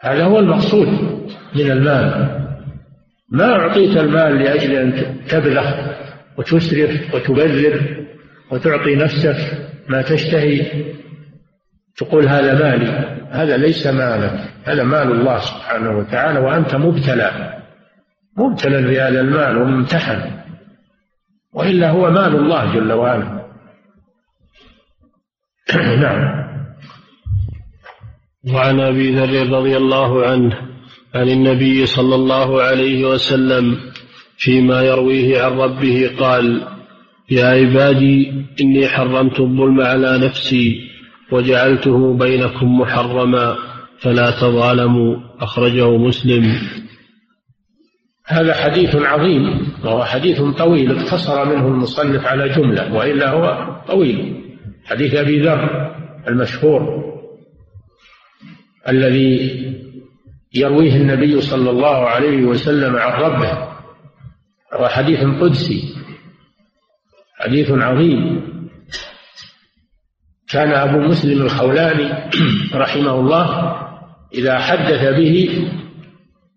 [0.00, 0.88] هذا هو المقصود
[1.54, 2.40] من المال.
[3.30, 5.70] ما أعطيت المال لأجل أن تبلغ
[6.38, 8.06] وتسرف وتبذر
[8.50, 9.36] وتعطي نفسك
[9.88, 10.84] ما تشتهي.
[11.96, 17.60] تقول هذا مالي هذا ليس مالك هذا مال الله سبحانه وتعالى وأنت مبتلى.
[18.38, 20.43] مبتلى بهذا المال وممتحن.
[21.54, 23.44] وإلا هو مال الله جل وعلا.
[26.04, 26.44] نعم.
[28.52, 30.58] وعن أبي ذر رضي الله عنه
[31.14, 33.76] عن النبي صلى الله عليه وسلم
[34.38, 36.62] فيما يرويه عن ربه قال
[37.30, 40.90] يا عبادي إني حرمت الظلم على نفسي
[41.32, 43.56] وجعلته بينكم محرما
[43.98, 46.58] فلا تظالموا أخرجه مسلم.
[48.26, 54.44] هذا حديث عظيم وهو حديث طويل اقتصر منه المصنف على جملة وإلا هو طويل.
[54.84, 55.94] حديث أبي ذر
[56.28, 57.04] المشهور
[58.88, 59.64] الذي
[60.54, 63.68] يرويه النبي صلى الله عليه وسلم عن ربه.
[64.72, 65.94] هو حديث قدسي
[67.40, 68.44] حديث عظيم.
[70.48, 72.30] كان أبو مسلم الخولاني
[72.74, 73.76] رحمه الله
[74.34, 75.68] إذا حدث به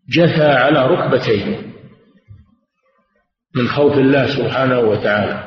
[0.10, 1.62] جثى على ركبتيه
[3.56, 5.44] من خوف الله سبحانه وتعالى.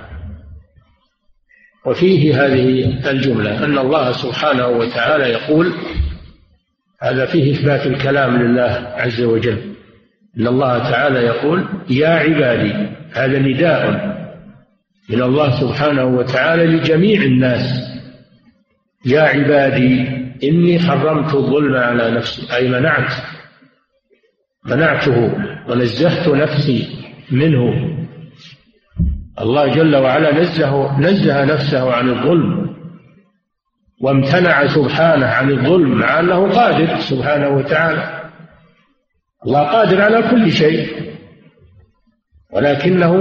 [1.86, 5.72] وفيه هذه الجملة أن الله سبحانه وتعالى يقول
[7.02, 9.74] هذا فيه إثبات الكلام لله عز وجل
[10.38, 12.72] إن الله تعالى يقول يا عبادي
[13.12, 14.10] هذا نداء
[15.10, 17.90] من الله سبحانه وتعالى لجميع الناس.
[19.06, 20.08] يا عبادي
[20.44, 23.12] إني حرمت الظلم على نفسي أي منعت
[24.64, 25.34] منعته
[25.68, 26.88] ونزهت نفسي
[27.32, 27.90] منه.
[29.40, 32.76] الله جل وعلا نزه نزه نفسه عن الظلم
[34.00, 38.30] وامتنع سبحانه عن الظلم مع انه قادر سبحانه وتعالى.
[39.46, 41.12] الله قادر على كل شيء
[42.52, 43.14] ولكنه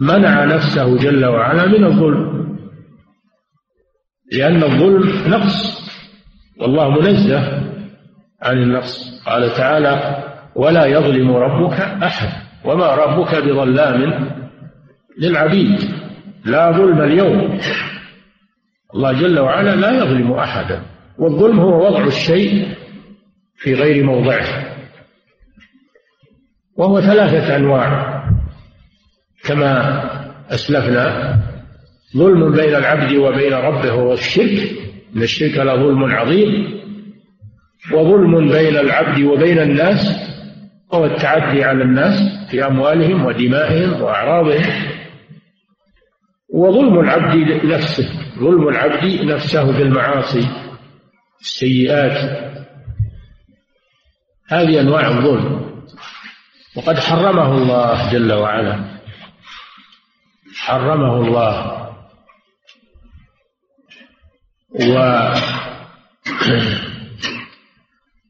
[0.00, 2.32] منع نفسه جل وعلا من الظلم.
[4.32, 5.82] لأن الظلم نقص
[6.60, 7.62] والله منزه
[8.42, 10.24] عن النقص قال تعالى
[10.56, 12.28] ولا يظلم ربك أحد
[12.64, 14.28] وما ربك بظلام
[15.18, 15.78] للعبيد
[16.44, 17.58] لا ظلم اليوم.
[18.94, 20.82] الله جل وعلا لا يظلم أحدا
[21.18, 22.68] والظلم هو وضع الشيء
[23.56, 24.76] في غير موضعه.
[26.76, 28.22] وهو ثلاثة أنواع.
[29.44, 30.02] كما
[30.50, 31.36] أسلفنا
[32.16, 34.72] ظلم بين العبد وبين ربه هو الشرك
[35.16, 36.82] إن الشرك لظلم عظيم.
[37.90, 40.32] وظلم بين العبد وبين الناس
[40.94, 44.92] هو التعدي على الناس في أموالهم ودمائهم وأعراضهم.
[46.54, 48.08] وظلم العبد نفسه
[48.38, 50.48] ظلم العبد نفسه بالمعاصي
[51.40, 52.42] السيئات.
[54.48, 55.72] هذه أنواع الظلم.
[56.76, 58.98] وقد حرمه الله جل وعلا.
[60.56, 61.82] حرمه الله.
[64.74, 65.32] و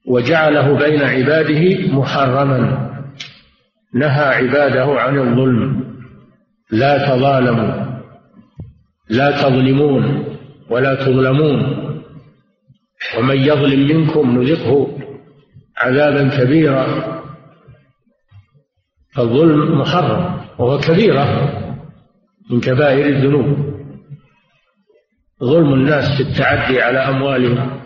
[0.07, 2.89] وجعله بين عباده محرما.
[3.95, 5.95] نهى عباده عن الظلم.
[6.71, 8.01] لا تظالموا.
[9.11, 10.25] لا تظلمون
[10.71, 11.63] ولا تظلمون.
[13.19, 14.99] ومن يظلم منكم نذقه
[15.79, 16.87] عذابا كبيرا.
[19.15, 21.53] فالظلم محرم وهو كبيرة
[22.51, 23.73] من كبائر الذنوب.
[25.45, 27.83] ظلم الناس في التعدي على أموالهم.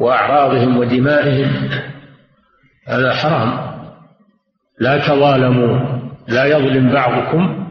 [0.00, 1.70] وأعراضهم ودمائهم.
[2.86, 3.70] هذا حرام.
[4.80, 7.66] لا تظالموا لا يظلم بعضكم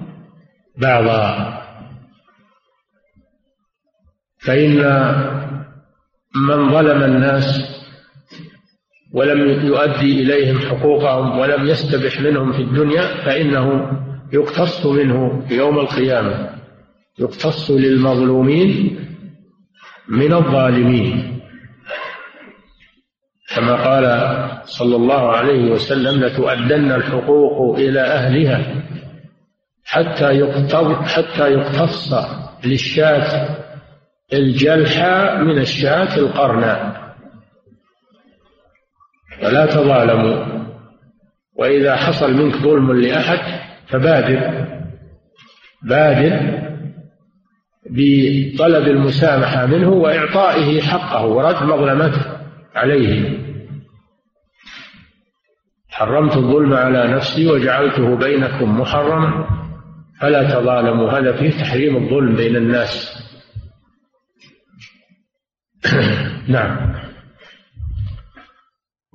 [0.78, 1.60] بعضا.
[4.40, 4.78] فإن
[6.36, 7.80] من ظلم الناس
[9.14, 13.92] ولم يؤدي إليهم حقوقهم ولم يستبح منهم في الدنيا فإنه
[14.34, 16.50] يقتص منه يوم القيامة
[17.20, 19.00] يقتص للمظلومين
[20.08, 21.39] من الظالمين.
[23.56, 24.06] كما قال
[24.66, 28.84] صلى الله عليه وسلم لتؤدن الحقوق إلى أهلها
[29.86, 32.14] حتى يقتص حتى يقتص
[32.66, 33.58] للشاة
[34.34, 37.00] الجلحى من الشاة القرناء
[39.42, 40.60] فلا تظالموا
[41.56, 44.68] وإذا حصل منك ظلم لأحد فبادر
[45.84, 46.60] بادر
[47.90, 52.39] بطلب المسامحة منه وإعطائه حقه ورد مظلمته.
[52.76, 53.40] عليه.
[55.90, 59.48] حرمت الظلم على نفسي وجعلته بينكم محرما
[60.22, 61.12] فلا تظالموا.
[61.12, 63.20] هذا فيه تحريم الظلم بين الناس.
[66.56, 66.96] نعم.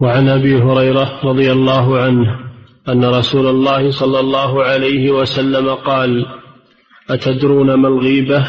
[0.01, 2.45] وعن أبي هريرة رضي الله عنه
[2.89, 6.27] أن رسول الله صلى الله عليه وسلم قال
[7.11, 8.49] أتدرون ما الغيبة؟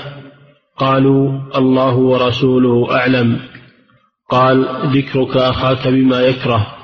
[0.78, 3.55] قالوا الله ورسوله أعلم.
[4.30, 4.65] قال
[4.97, 6.76] ذكرك أخاك بما يكره.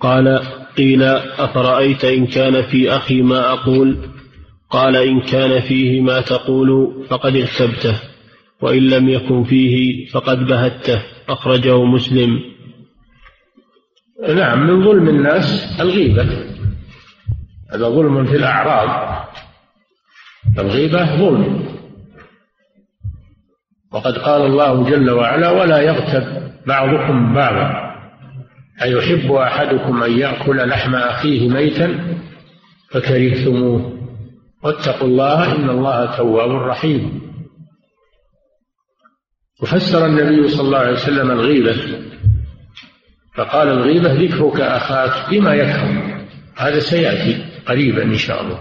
[0.00, 0.38] قال
[0.76, 1.02] قيل
[1.38, 3.96] أفرأيت إن كان في أخي ما أقول؟
[4.70, 8.00] قال إن كان فيه ما تقول فقد اغتبته
[8.60, 11.02] وإن لم يكن فيه فقد بهته.
[11.28, 12.40] أخرجه مسلم.
[14.28, 16.22] نعم من ظلم الناس الغيبة.
[17.72, 19.24] هذا ظلم في الأعراض.
[20.58, 21.68] الغيبة ظلم.
[23.92, 26.47] وقد قال الله جل وعلا ولا يغتب.
[26.68, 27.94] بعضكم بعضا.
[28.82, 32.18] أيحب أحدكم أن يأكل لحم أخيه ميتا؟
[32.90, 33.98] فكرهتموه.
[34.62, 37.20] واتقوا الله إن الله تواب رحيم.
[39.62, 41.76] وفسر النبي صلى الله عليه وسلم الغيبة.
[43.34, 46.18] فقال الغيبة ذكرك أخاك بما يكره
[46.56, 48.60] هذا سيأتي قريبا إن شاء الله.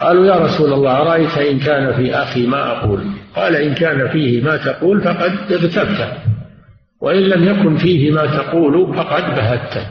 [0.00, 4.42] قالوا يا رسول الله أرأيت إن كان في أخي ما أقول؟ قال إن كان فيه
[4.42, 6.37] ما تقول فقد اغتبته.
[7.00, 9.86] وإن لم يكن فيه ما تقول فقد بهته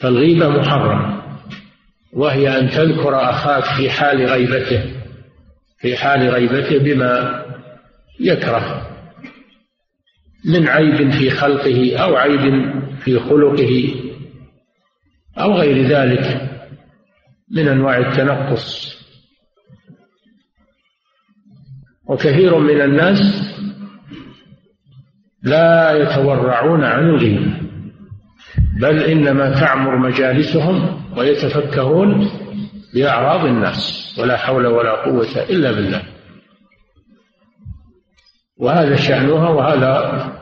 [0.00, 1.22] فالغيبة محرم
[2.12, 4.84] وهي أن تذكر أخاك في حال غيبته
[5.78, 7.44] في حال غيبته بما
[8.20, 8.90] يكره
[10.44, 12.72] من عيب في خلقه أو عيب
[13.04, 13.94] في خلقه
[15.38, 16.50] أو غير ذلك
[17.50, 18.94] من أنواع التنقص.
[22.06, 23.20] وكثير من الناس
[25.44, 27.64] لا يتورعون عن الغيبة
[28.80, 32.30] بل إنما تعمر مجالسهم ويتفكهون
[32.94, 36.02] بأعراض الناس ولا حول ولا قوة إلا بالله.
[38.56, 40.32] وهذا شأنها وهذا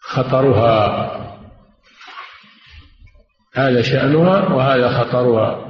[0.00, 1.12] خطرها.
[3.54, 5.66] هذا شأنها وهذا خطرها.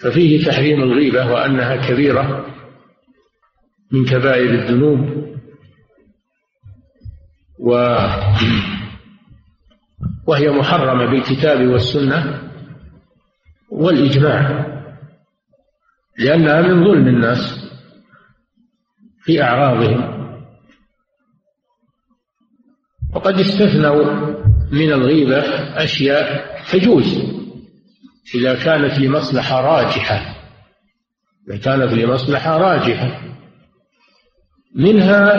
[0.00, 2.57] ففيه تحريم الغيبة وأنها كبيرة.
[3.92, 5.28] من كبائر الذنوب.
[7.58, 7.70] و
[10.26, 12.50] وهي محرمة بالكتاب والسنة
[13.70, 14.66] والإجماع
[16.18, 17.70] لأنها من ظلم الناس
[19.20, 20.18] في أعراضهم.
[23.14, 24.04] وقد استثنوا
[24.72, 25.40] من الغيبة
[25.84, 27.38] أشياء تجوز
[28.34, 30.34] إذا كانت لمصلحة راجحة
[31.48, 33.20] إذا كانت لمصلحة راجحة.
[34.74, 35.32] منها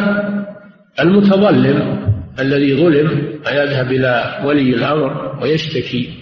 [0.99, 1.99] المتظلم
[2.39, 6.13] الذي ظلم فيذهب إلى ولي الأمر ويشتكي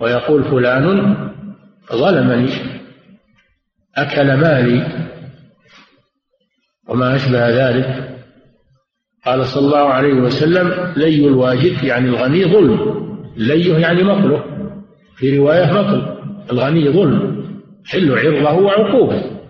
[0.00, 1.16] ويقول فلان
[1.92, 2.48] ظلمني
[3.96, 5.08] أكل مالي
[6.88, 8.18] وما أشبه ذلك.
[9.26, 13.02] قال صلى الله عليه وسلم لي الواجد يعني الغني ظلم.
[13.36, 14.44] ليه يعني مطله
[15.16, 16.16] في رواية مطل
[16.52, 17.44] الغني ظلم.
[17.86, 19.41] حل عرضه وعقوبة.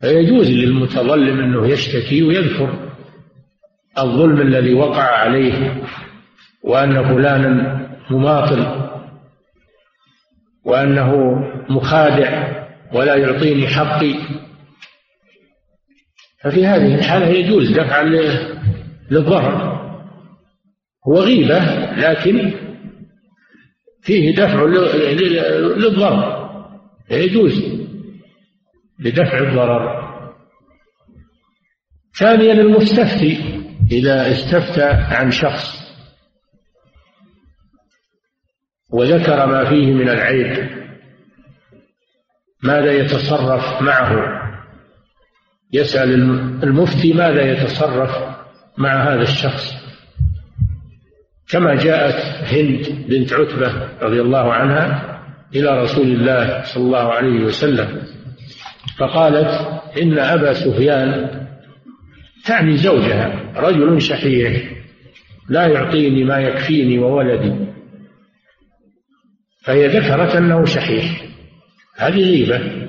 [0.00, 2.90] فيجوز للمتظلم أنه يشتكي ويذكر
[3.98, 5.82] الظلم الذي وقع عليه
[6.64, 7.80] وان فلانا
[8.10, 8.90] مماطل
[10.64, 11.14] وأنه
[11.68, 12.60] مخادع
[12.92, 14.14] ولا يعطيني حقي.
[16.42, 18.02] ففي هذه الحالة يجوز دفعا
[19.10, 19.80] للضرر.
[21.08, 21.58] هو غيبة
[21.96, 22.52] لكن
[24.02, 24.64] فيه دفع
[25.76, 26.50] للضرر.
[27.10, 27.79] يجوز
[29.00, 30.10] لدفع الضرر.
[32.18, 33.60] ثانيا المستفتي
[33.92, 35.80] إذا استفتى عن شخص
[38.92, 40.70] وذكر ما فيه من العيب
[42.62, 44.40] ماذا يتصرف معه؟
[45.72, 46.14] يسأل
[46.64, 48.10] المفتي ماذا يتصرف
[48.78, 49.74] مع هذا الشخص؟
[51.50, 55.20] كما جاءت هند بنت عتبة رضي الله عنها
[55.54, 58.02] إلى رسول الله صلى الله عليه وسلم.
[58.98, 61.40] فقالت إن أبا سفيان
[62.46, 64.62] تعني زوجها رجل شحيح
[65.48, 67.66] لا يعطيني ما يكفيني وولدي.
[69.62, 71.24] فهي ذكرت أنه شحيح.
[71.96, 72.86] هذه غيبة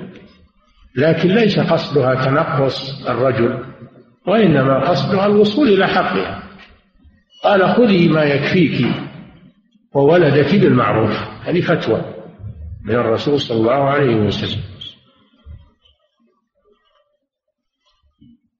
[0.96, 3.64] لكن ليس قصدها تنقص الرجل
[4.26, 6.42] وإنما قصدها الوصول إلى حقها.
[7.44, 8.86] قال خذي ما يكفيك
[9.94, 11.18] وولدك بالمعروف.
[11.44, 12.14] هذه فتوى
[12.84, 14.71] من الرسول صلى الله عليه وسلم.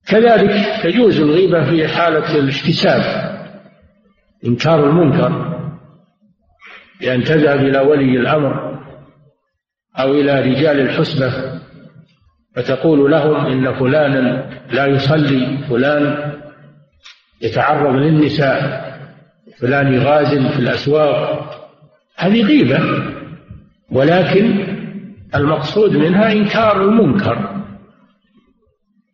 [0.07, 3.33] كذلك تجوز الغيبة في حالة الاحتساب
[4.47, 5.59] إنكار المنكر
[7.01, 8.79] بأن تذهب إلى ولي الأمر
[9.99, 11.33] أو إلى رجال الحسبة
[12.57, 16.33] فتقول لهم إن فلانا لا يصلي فلان
[17.43, 18.83] يتعرض للنساء
[19.59, 21.59] فلان يغازل في الأسواق.
[22.17, 22.81] هذه غيبة
[23.91, 24.67] ولكن
[25.35, 27.52] المقصود منها إنكار المنكر.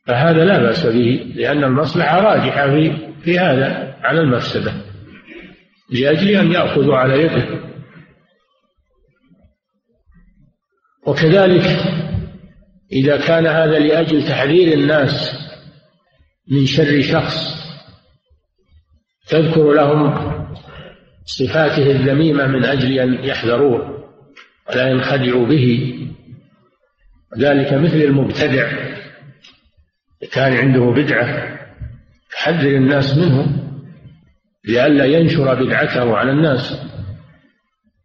[0.09, 4.73] فهذا لا بأس به لأن المصلحة راجحة في في هذا على المفسدة
[5.91, 7.61] لأجل أن يأخذوا على يده.
[11.07, 11.67] وكذلك
[12.93, 15.39] إذا كان هذا لأجل تحذير الناس
[16.51, 17.59] من شر شخص
[19.29, 20.15] تذكر لهم
[21.25, 24.05] صفاته الذميمة من أجل أن يحذروه
[24.71, 25.95] ولا ينخدعوا به.
[27.39, 28.99] ذلك مثل المبتدع.
[30.27, 31.59] كان عنده بدعة
[32.33, 33.47] تحذر الناس منه
[34.65, 36.83] لئلا ينشر بدعته على الناس.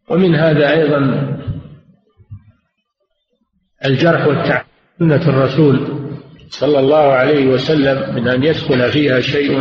[0.08, 1.30] ومن هذا أيضا
[3.84, 4.64] الجرح والتعب
[4.98, 6.04] سنة الرسول
[6.48, 9.60] صلى الله عليه وسلم من أن يدخل فيها شيء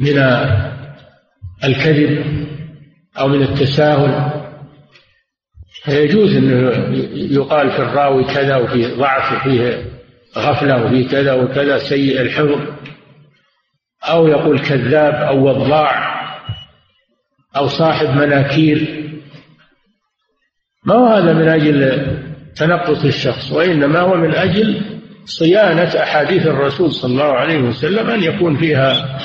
[0.00, 0.18] من
[1.64, 2.24] الكذب
[3.18, 4.40] أو من التساهل.
[5.84, 6.70] فيجوز أنه
[7.14, 9.89] يقال في الراوي كذا وفي ضعف وفيه
[10.38, 12.60] غفلة وفي كذا وكذا سيء الحفظ
[14.04, 16.20] أو يقول كذاب أو وضاع
[17.56, 19.06] أو صاحب مناكير.
[20.84, 22.06] ما هو هذا من أجل
[22.56, 24.82] تنقص الشخص؟ وإنما هو من أجل
[25.24, 29.18] صيانة أحاديث الرسول صلى الله عليه وسلم أن يكون فيها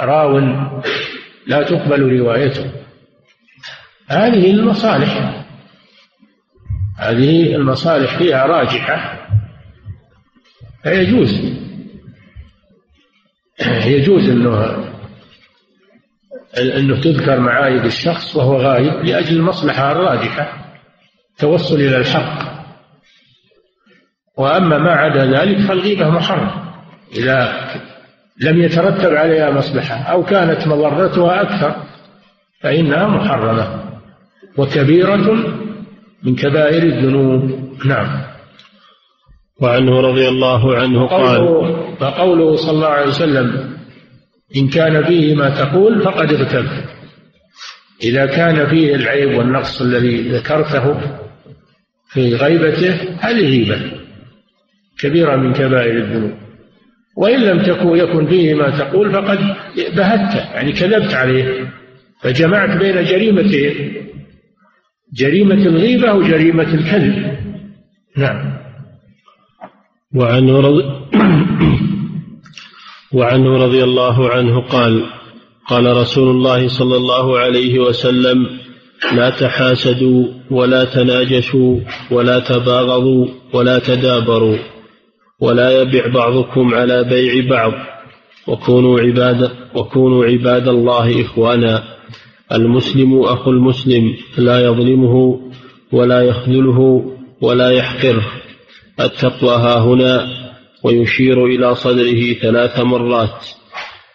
[0.00, 0.38] راو
[1.46, 2.70] لا تقبل روايته.
[4.08, 5.44] هذه المصالح
[6.98, 9.17] هذه المصالح فيها راجحة.
[10.82, 11.58] فيجوز
[13.86, 14.28] يجوز.
[14.28, 14.84] إنه
[16.58, 20.74] إنه تذكر معايب الشخص وهو غايب لأجل المصلحه الراجحه
[21.38, 22.58] توصل إلى الحق.
[24.36, 26.50] وأما ما عدا ذلك فالغيبة محرم.
[27.14, 27.68] إذا
[28.40, 31.82] لم يترتب عليها مصلحة أو كانت مضرتها أكثر
[32.60, 33.84] فإنها محرمة.
[34.56, 35.32] وكبيرة
[36.22, 37.68] من كبائر الذنوب.
[37.84, 38.27] نعم.
[39.62, 41.38] وعنه رضي الله عنه قال
[42.00, 43.76] فقوله صلى الله عليه وسلم
[44.56, 46.66] إن كان فيه ما تقول فقد اغتب
[48.02, 51.00] إذا كان فيه العيب والنقص الذي ذكرته
[52.08, 53.92] في غيبته هذه غيبة
[54.98, 56.32] كبيرة من كبائر الذنوب.
[57.16, 59.38] وإن لم تكن يكن فيه ما تقول فقد
[59.96, 61.70] بهت يعني كذبت عليه
[62.22, 63.94] فجمعت بين جريمتين
[65.14, 67.38] جريمة الغيبة وجريمة الكذب.
[68.16, 68.58] نعم.
[70.14, 70.84] وعنه رضي
[73.18, 75.06] وعنه رضي الله عنه قال
[75.68, 78.46] قال رسول الله صلى الله عليه وسلم
[79.12, 81.80] لا تحاسدوا ولا تناجشوا
[82.10, 84.56] ولا تباغضوا ولا تدابروا
[85.40, 87.72] ولا يبع بعضكم على بيع بعض
[88.46, 91.84] وكونوا عباد وكونوا عباد الله إخوانا.
[92.52, 95.40] المسلم أخو المسلم لا يظلمه
[95.92, 97.04] ولا يخذله
[97.40, 98.37] ولا يحقره.
[99.00, 100.28] التقوى ها هنا
[100.82, 103.48] ويشير إلى صدره ثلاث مرات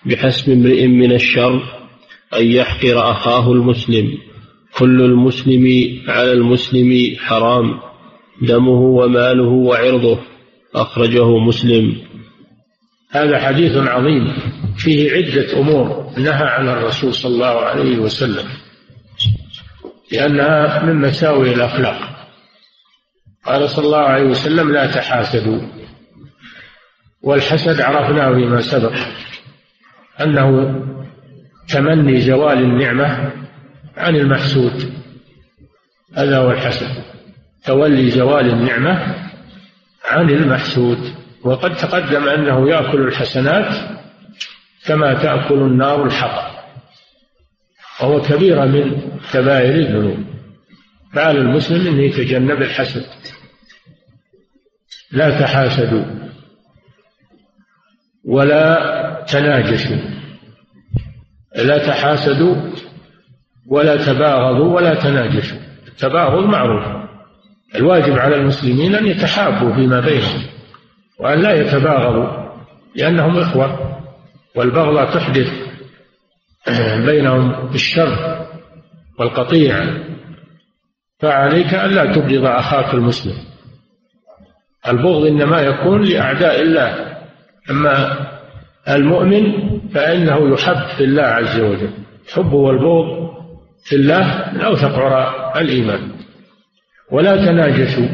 [0.05, 1.63] بحسب امرئ من الشر
[2.35, 4.17] أن يحقر أخاه المسلم.
[4.77, 5.67] كل المسلم
[6.07, 7.79] على المسلم حرام
[8.41, 10.19] دمه وماله وعرضه
[10.75, 11.97] أخرجه مسلم.
[13.11, 14.33] هذا حديث عظيم
[14.77, 18.45] فيه عدة أمور نهى عنها الرسول صلى الله عليه وسلم
[20.11, 22.12] لأنها من مساوئ الأخلاق.
[23.45, 25.61] قال صلى الله عليه وسلم لا تحاسدوا.
[27.21, 28.93] والحسد عرفناه فيما سبق
[30.21, 30.75] أنه
[31.69, 33.31] تمني زوال النعمة
[33.97, 34.93] عن المحسود.
[36.15, 37.03] هذا هو الحسد
[37.65, 39.15] تولي زوال النعمة
[40.05, 41.13] عن المحسود.
[41.43, 43.75] وقد تقدم أنه يأكل الحسنات
[44.85, 46.53] كما تأكل النار الحطب
[48.01, 49.01] وهو كبيرة من
[49.33, 50.23] كبائر الذنوب.
[51.13, 53.05] فعلى المسلم أن يتجنب الحسد.
[55.13, 56.05] لا تحاسدوا
[58.25, 59.97] ولا تناجشوا.
[61.55, 62.55] لا تحاسدوا
[63.67, 65.57] ولا تباغضوا ولا تناجشوا.
[65.87, 67.03] التباغض معروف.
[67.75, 70.41] الواجب على المسلمين أن يتحابوا فيما بينهم
[71.19, 72.43] وأن لا يتباغضوا
[72.95, 73.99] لأنهم إخوة
[74.55, 75.51] والبغضة تحدث
[77.05, 78.45] بينهم الشر
[79.19, 79.83] والقطيع.
[81.19, 83.52] فعليك ألا تبغض أخاك المسلم.
[84.87, 87.17] البغض إنما يكون لأعداء الله.
[87.69, 88.17] أما
[88.89, 89.43] المؤمن
[89.93, 91.89] فإنه يحب في الله عز وجل.
[92.27, 93.33] الحب والبغض
[93.85, 96.11] في الله من أوثق عراء الإيمان.
[97.11, 98.07] ولا تناجشوا.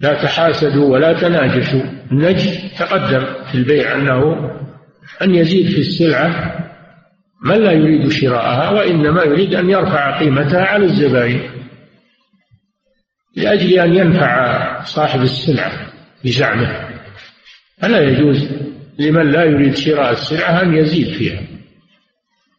[0.00, 1.82] لا تحاسدوا ولا تناجشوا.
[2.12, 4.50] النجش تقدم في البيع أنه
[5.22, 6.54] أن يزيد في السلعة
[7.44, 11.53] من لا يريد شراءها وإنما يريد أن يرفع قيمتها على الزبائن.
[13.36, 15.92] لأجل أن ينفع صاحب السلعة
[16.24, 16.88] بزعمه.
[17.78, 18.48] فلا يجوز
[18.98, 21.42] لمن لا يريد شراء السلعة أن يزيد فيها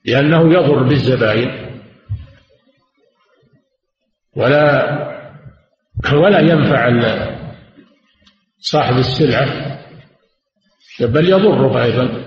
[0.06, 1.66] لأنه يضر بالزبائن.
[4.36, 4.96] ولا
[6.14, 6.90] ولا ينفع
[8.60, 9.80] صاحب السلعة
[11.00, 12.24] بل يضره أيضا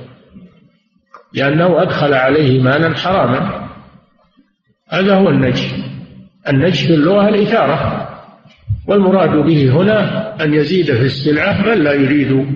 [1.33, 3.69] لأنه أدخل عليه مالا حراما.
[4.89, 5.75] هذا هو النجش
[6.49, 8.08] النجش في اللغة الإثارة.
[8.87, 12.47] والمراد به هنا أن يزيد في السلعة من لا يريد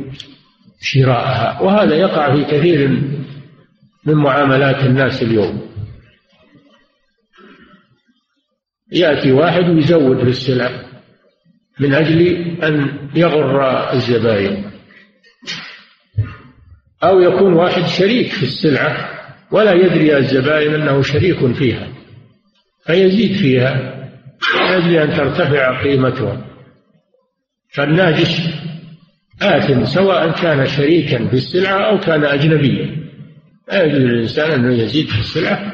[0.80, 1.60] شراءها.
[1.60, 2.88] وهذا يقع في كثير
[4.06, 5.62] من معاملات الناس اليوم.
[8.92, 10.84] يأتي واحد ويزود في السلعة
[11.80, 12.26] من أجل
[12.62, 14.64] أن يغر الزبائن
[17.02, 19.08] أو يكون واحد شريك في السلعة
[19.50, 21.88] ولا يدري الزبائن أنه شريك فيها
[22.86, 24.01] فيزيد فيها.
[24.57, 26.44] أجل أن ترتفع قيمتها.
[27.74, 28.40] فالناجش
[29.42, 33.03] آثم سواء كان شريكا في السلعة أو كان أجنبيا.
[33.72, 35.72] لا يجوز للإنسان أنه يزيد في السلعة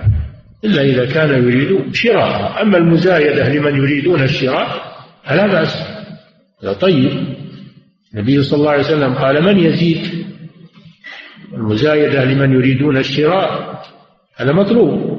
[0.64, 2.62] إلا إذا كان يريد شراءها.
[2.62, 5.82] أما المزايدة لمن يريدون الشراء فلا بأس.
[6.62, 7.36] هذا طيب.
[8.14, 10.26] النبي صلى الله عليه وسلم قال من يزيد؟
[11.54, 13.82] المزايدة لمن يريدون الشراء.
[14.36, 15.17] هذا مطلوب.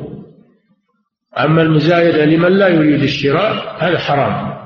[1.46, 4.60] أما المزايدة لمن لا يريد الشراء هذا حرام.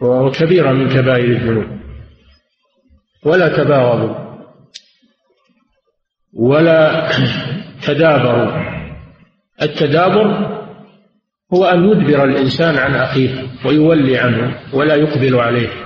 [0.00, 1.66] وهو كبيرة من كبائر الذنوب.
[3.24, 4.14] ولا تباغضوا.
[6.32, 7.08] ولا
[7.86, 8.74] تدابروا.
[9.62, 10.54] التدابر
[11.54, 15.84] هو أن يدبر الإنسان عن أخيه ويولي عنه ولا يقبل عليه.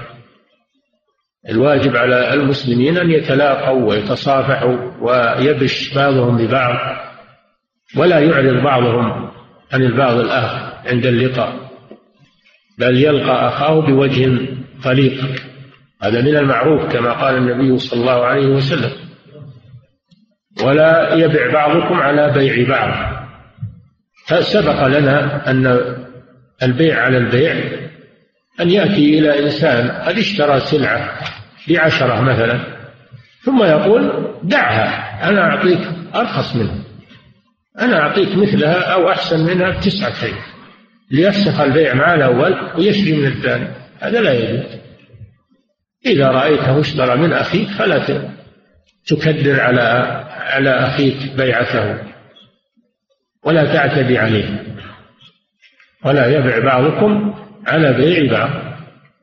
[1.48, 6.76] الواجب على المسلمين أن يتلاقوا ويتصافحوا ويبش بعضهم ببعض
[7.96, 9.30] ولا يعرض بعضهم
[9.72, 11.68] عن البعض الآخر عند اللقاء
[12.78, 14.38] بل يلقى أخاه بوجه
[14.84, 15.24] طليق
[16.02, 18.90] هذا من المعروف كما قال النبي صلى الله عليه وسلم
[20.62, 23.18] ولا يبع بعضكم على بيع بعض
[24.26, 25.96] فسبق لنا أن
[26.62, 27.54] البيع على البيع
[28.60, 31.10] أن يأتي إلى إنسان قد اشترى سلعة
[31.68, 32.60] بعشرة مثلا
[33.42, 36.87] ثم يقول دعها أنا أعطيك أرخص منها
[37.80, 40.34] أنا أعطيك مثلها أو أحسن منها بتسعة شيء.
[41.10, 43.68] ليفسخ البيع مع الأول ويشري من الثاني.
[44.00, 44.78] هذا لا يجوز.
[46.06, 48.22] إذا رأيته اشترى من أخيك فلا
[49.06, 49.80] تكدر على
[50.28, 51.98] على أخيك بيعته.
[53.44, 54.64] ولا تعتدي عليه.
[56.04, 57.34] ولا يبع بعضكم
[57.66, 58.50] على بيع بعض.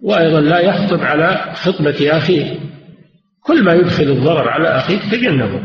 [0.02, 2.60] وأيضا لا يخطب على خطبة أخيه.
[3.44, 5.62] كل ما يدخل الضرر على أخيك تجنبه.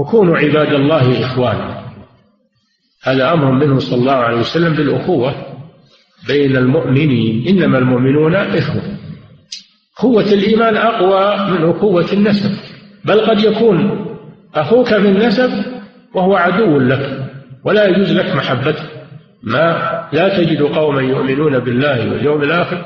[0.00, 1.80] وكونوا عباد الله إخوانا.
[3.02, 5.34] هذا أمر منه صلى الله عليه وسلم بالأخوة
[6.28, 7.48] بين المؤمنين.
[7.48, 8.82] إنما المؤمنون إخوة.
[9.96, 12.50] قوة الإيمان أقوى من أخوة النسب.
[13.04, 14.06] بل قد يكون
[14.54, 15.50] أخوك في النسب
[16.14, 17.30] وهو عدو لك
[17.64, 18.84] ولا يجوز لك محبته.
[19.42, 22.84] ما لا تجد قوما يؤمنون بالله واليوم الآخر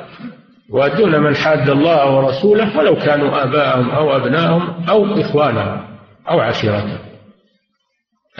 [0.70, 5.93] يؤدون من حاد الله ورسوله ولو كانوا آباءهم أو أبناءهم أو إخوانهم.
[6.28, 6.98] أو عشيرتهم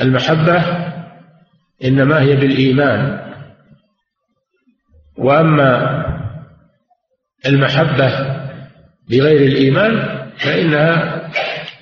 [0.01, 0.65] المحبة
[1.85, 3.25] إنما هي بالإيمان.
[5.19, 6.05] وأما
[7.47, 8.37] المحبة
[9.11, 11.31] بغير الإيمان فإنها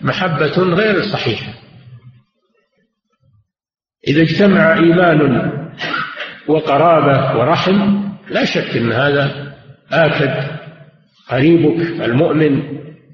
[0.00, 1.52] محبة غير صحيحة.
[4.08, 5.52] إذا اجتمع إيمان
[6.48, 9.54] وقرابة ورحم لا شك أن هذا
[9.92, 10.58] آكد
[11.28, 12.62] قريبك المؤمن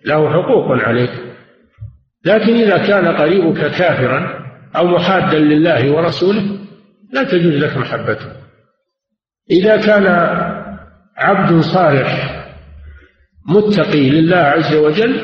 [0.05, 1.28] له حقوق عليك.
[2.25, 6.59] لكن إذا كان قريبك كافرا أو محادا لله ورسوله
[7.13, 8.33] لا تجوز لك محبته.
[9.51, 10.07] إذا كان
[11.17, 12.45] عبد صالح
[13.49, 15.21] متقي لله عز وجل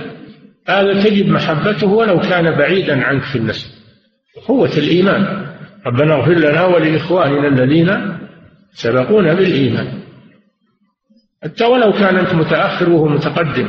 [0.68, 3.70] هذا تجب محبته ولو كان بعيدا عنك في النسب.
[4.46, 5.46] قوة الإيمان.
[5.86, 8.18] ربنا اغفر لنا ولإخواننا الذين
[8.72, 10.00] سبقونا بالإيمان.
[11.42, 13.68] حتى ولو كان أنت متأخر وهو متقدم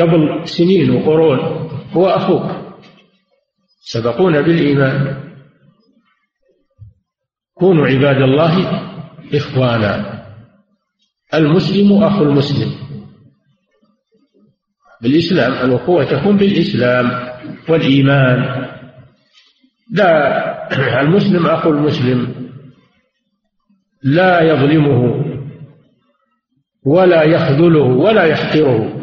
[0.00, 2.74] قبل سنين وقرون هو أخوك.
[3.80, 5.16] سبقونا بالإيمان.
[7.54, 8.80] كونوا عباد الله
[9.34, 10.20] إخوانا.
[11.34, 12.72] المسلم أخو المسلم.
[15.02, 17.30] بالإسلام الأخوة تكون بالإسلام
[17.68, 18.68] والإيمان.
[19.92, 22.50] لا المسلم أخو المسلم
[24.02, 25.24] لا يظلمه
[26.86, 28.99] ولا يخذله ولا يحقره.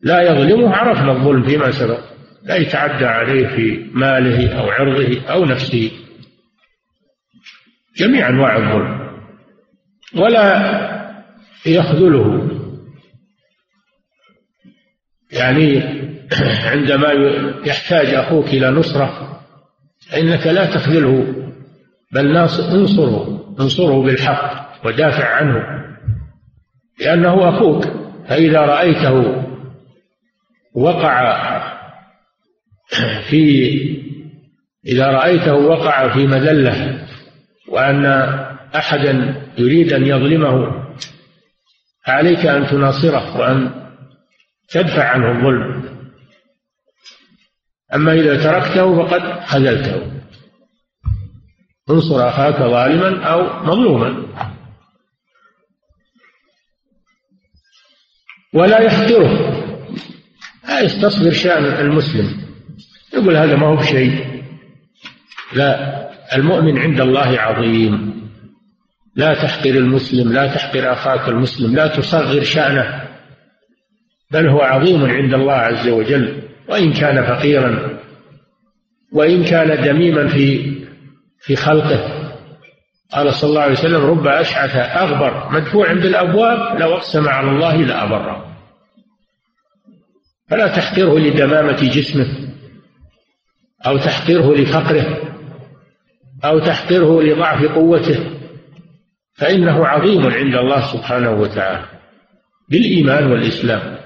[0.00, 2.00] لا يظلمه عرفنا الظلم فيما سبق.
[2.42, 5.90] لا يتعدى عليه في ماله أو عرضه أو نفسه.
[7.96, 9.08] جميع أنواع الظلم.
[10.14, 10.98] ولا
[11.66, 12.50] يخذله.
[15.32, 15.82] يعني
[16.72, 17.12] عندما
[17.66, 19.40] يحتاج أخوك إلى نصرة
[20.10, 21.34] فإنك لا تخذله
[22.12, 25.78] بل انصره انصره بالحق ودافع عنه.
[27.00, 27.84] لأنه أخوك
[28.28, 29.47] فإذا رأيته
[30.74, 31.58] وقع
[33.30, 33.68] في
[34.86, 37.06] إذا رأيته وقع في مذلة
[37.68, 38.06] وأن
[38.76, 40.84] أحدا يريد أن يظلمه
[42.06, 43.88] فعليك أن تناصره وأن
[44.68, 45.98] تدفع عنه الظلم.
[47.94, 50.12] أما إذا تركته فقد خذلته.
[51.90, 54.26] انصر أخاك ظالما أو مظلوما.
[58.54, 59.67] ولا يحقره.
[60.68, 62.30] لا يستصغر شأن المسلم.
[63.14, 64.42] يقول هذا ما هو بشيء.
[65.52, 68.18] لا المؤمن عند الله عظيم.
[69.16, 73.02] لا تحقر المسلم لا تحقر أخاك المسلم لا تصغر شأنه.
[74.30, 76.42] بل هو عظيم عند الله عز وجل.
[76.68, 77.98] وإن كان فقيرا
[79.12, 80.78] وإن كان دميما في
[81.40, 82.28] في خلقه.
[83.12, 88.47] قال صلى الله عليه وسلم رب أشعث أغبر مدفوع بالأبواب لو أقسم على الله لأبره.
[90.50, 92.26] فلا تحقره لدمامة جسمه
[93.86, 95.18] أو تحقره لفقره
[96.44, 98.30] أو تحقره لضعف قوته
[99.34, 101.84] فإنه عظيم عند الله سبحانه وتعالى
[102.70, 103.98] بالإيمان والإسلام.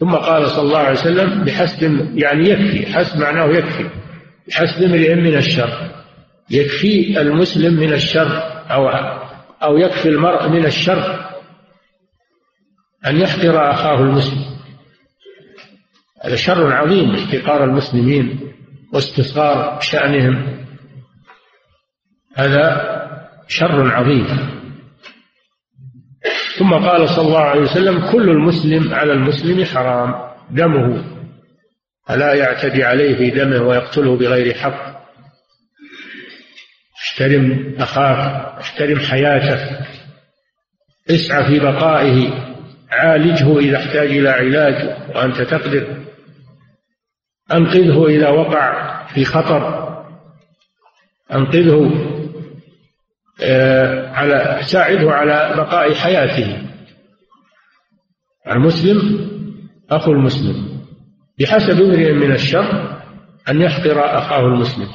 [0.00, 1.82] ثم قال صلى الله عليه وسلم بحسب
[2.18, 3.90] يعني يكفي حسب معناه يكفي
[4.48, 5.90] بحسب امرئ من الشر
[6.50, 8.88] يكفي المسلم من الشر أو
[9.62, 11.30] أو يكفي المرء من الشر
[13.06, 14.57] أن يحقر أخاه المسلم.
[16.24, 18.40] هذا شر عظيم احتقار المسلمين
[18.92, 20.64] واستصغار شأنهم.
[22.36, 22.98] هذا
[23.48, 24.26] شر عظيم.
[26.58, 30.14] ثم قال صلى الله عليه وسلم كل المسلم على المسلم حرام
[30.50, 31.04] دمه.
[32.08, 34.98] فلا يعتدي عليه في دمه ويقتله بغير حق.
[37.02, 39.86] احترم أخاك احترم حياته
[41.10, 42.48] اسعى في بقائه.
[42.90, 45.97] عالجه إذا احتاج إلى علاج وأنت تقدر.
[47.52, 49.88] أنقذه إذا وقع في خطر.
[51.32, 52.04] أنقذه
[53.42, 56.62] آه، على ساعده على بقاء حياته.
[58.50, 59.28] المسلم
[59.90, 60.80] أخو المسلم
[61.40, 62.98] بحسب امرئ من الشر
[63.48, 64.88] أن يحقر أخاه المسلم.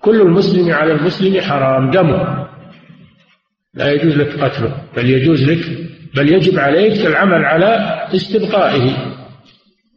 [0.00, 2.48] كل المسلم على المسلم حرام دمه.
[3.74, 8.96] لا يجوز لك قتله بل يجوز لك بل يجب عليك العمل على استبقائه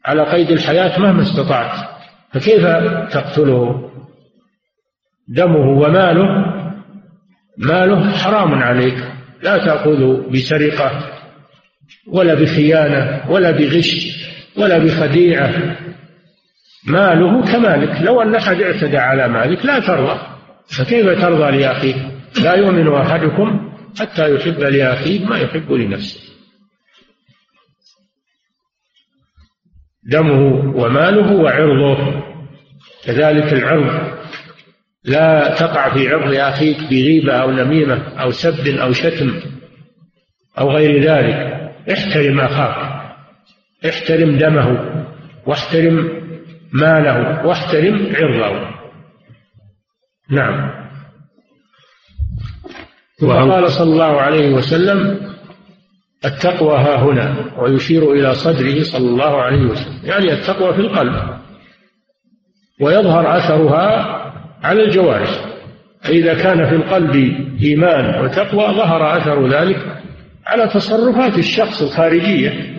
[0.06, 1.93] على قيد الحياة مهما استطعت.
[2.34, 2.66] فكيف
[3.14, 3.90] تقتله
[5.28, 6.54] دمه وماله؟
[7.58, 8.98] ماله حرام عليك
[9.42, 10.92] لا تأخذه بسرقة
[12.08, 14.08] ولا بخيانة ولا بغش
[14.58, 15.78] ولا بخديعة.
[16.88, 20.20] ماله كمالك لو أن أحد اعتدى على مالك لا ترضى.
[20.78, 21.96] فكيف ترضى لأخيك؟
[22.44, 26.33] لا يؤمن أحدكم حتى يحب لأخيه ما يحب لنفسه.
[30.06, 32.24] دمه وماله وعرضه.
[33.06, 34.14] كذلك العرض.
[35.04, 39.40] لا تقع في عرض أخيك بغيبة أو نميمة أو سب أو شتم
[40.60, 41.72] أو غير ذلك.
[41.92, 43.04] احترم أخاك.
[43.90, 44.94] احترم دمه.
[45.46, 46.24] واحترم
[46.74, 47.46] ماله.
[47.46, 48.74] واحترم عرضه.
[50.30, 50.84] نعم.
[53.22, 55.33] وقال صلى الله عليه وسلم
[56.26, 60.00] التقوى ها هنا ويشير إلى صدره صلى الله عليه وسلم.
[60.04, 61.16] يعني التقوى في القلب.
[62.82, 63.90] ويظهر أثرها
[64.64, 65.30] على الجوارح.
[66.02, 67.16] فإذا كان في القلب
[67.64, 70.02] إيمان وتقوى ظهر أثر ذلك
[70.46, 72.74] على تصرفات الشخص الخارجية.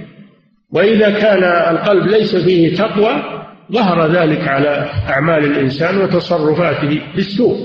[0.70, 3.34] وإذا كان القلب ليس فيه تقوى
[3.72, 7.56] ظهر ذلك على أعمال الإنسان وتصرفاته بالسوء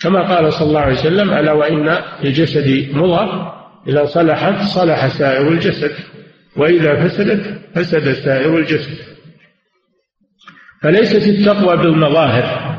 [0.00, 3.52] كما قال صلى الله عليه وسلم ألا وإن الجسد مضغة
[3.88, 5.92] إذا صلحت صلح سائر الجسد
[6.56, 8.98] وإذا فسدت فسد سائر الجسد
[10.82, 12.76] فليست التقوى بالمظاهر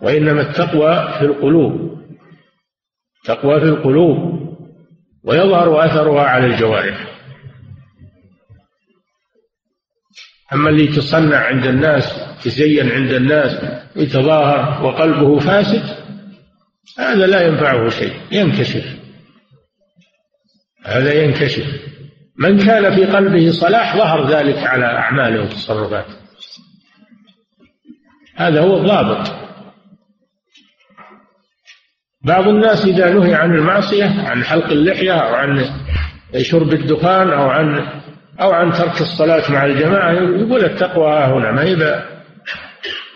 [0.00, 2.02] وإنما التقوى في القلوب.
[3.24, 4.18] تقوى في القلوب
[5.24, 7.06] ويظهر أثرها على الجوارح.
[10.52, 12.04] أما اللي يتصنع عند الناس
[12.38, 15.82] يتزين عند الناس يتظاهر وقلبه فاسد
[16.98, 19.01] هذا لا ينفعه شيء ينكشف.
[20.84, 21.64] هذا ينكشف.
[22.38, 26.14] من كان في قلبه صلاح ظهر ذلك على أعماله وتصرفاته.
[28.36, 29.32] هذا هو الضابط.
[32.24, 35.64] بعض الناس إذا نهي عن المعصية عن حلق اللحية أو عن
[36.40, 37.86] شرب الدخان أو عن
[38.40, 42.04] أو عن ترك الصلاة مع الجماعة يقول التقوى هنا ما يبقى.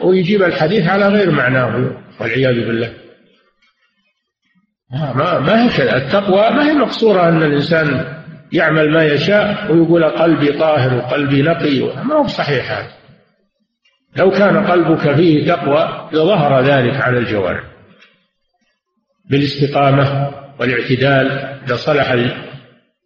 [0.00, 3.05] ويجيب الحديث على غير معناه والعياذ بالله.
[4.90, 8.16] ما ما هي كذا التقوى ما هي مقصورة أن الإنسان
[8.52, 12.90] يعمل ما يشاء ويقول قلبي طاهر وقلبي نقي؟ ما هو صحيح هذا.
[14.16, 17.64] لو كان قلبك فيه تقوى لظهر ذلك على الجوارح.
[19.30, 20.30] بالاستقامة
[20.60, 21.30] والاعتدال
[21.66, 22.16] إذا صلح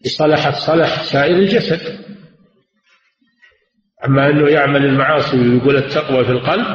[0.06, 1.80] صلحت صلح سائر الجسد.
[4.04, 6.66] أما أنه يعمل المعاصي ويقول التقوى في القلب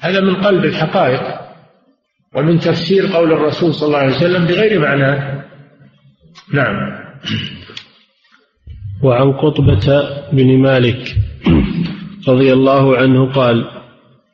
[0.00, 1.49] هذا من قلب الحقائق.
[2.34, 5.44] ومن تفسير قول الرسول صلى الله عليه وسلم بغير معناه
[6.54, 6.76] نعم.
[9.02, 11.16] وعن قطبة بن مالك
[12.28, 13.70] رضي الله عنه قال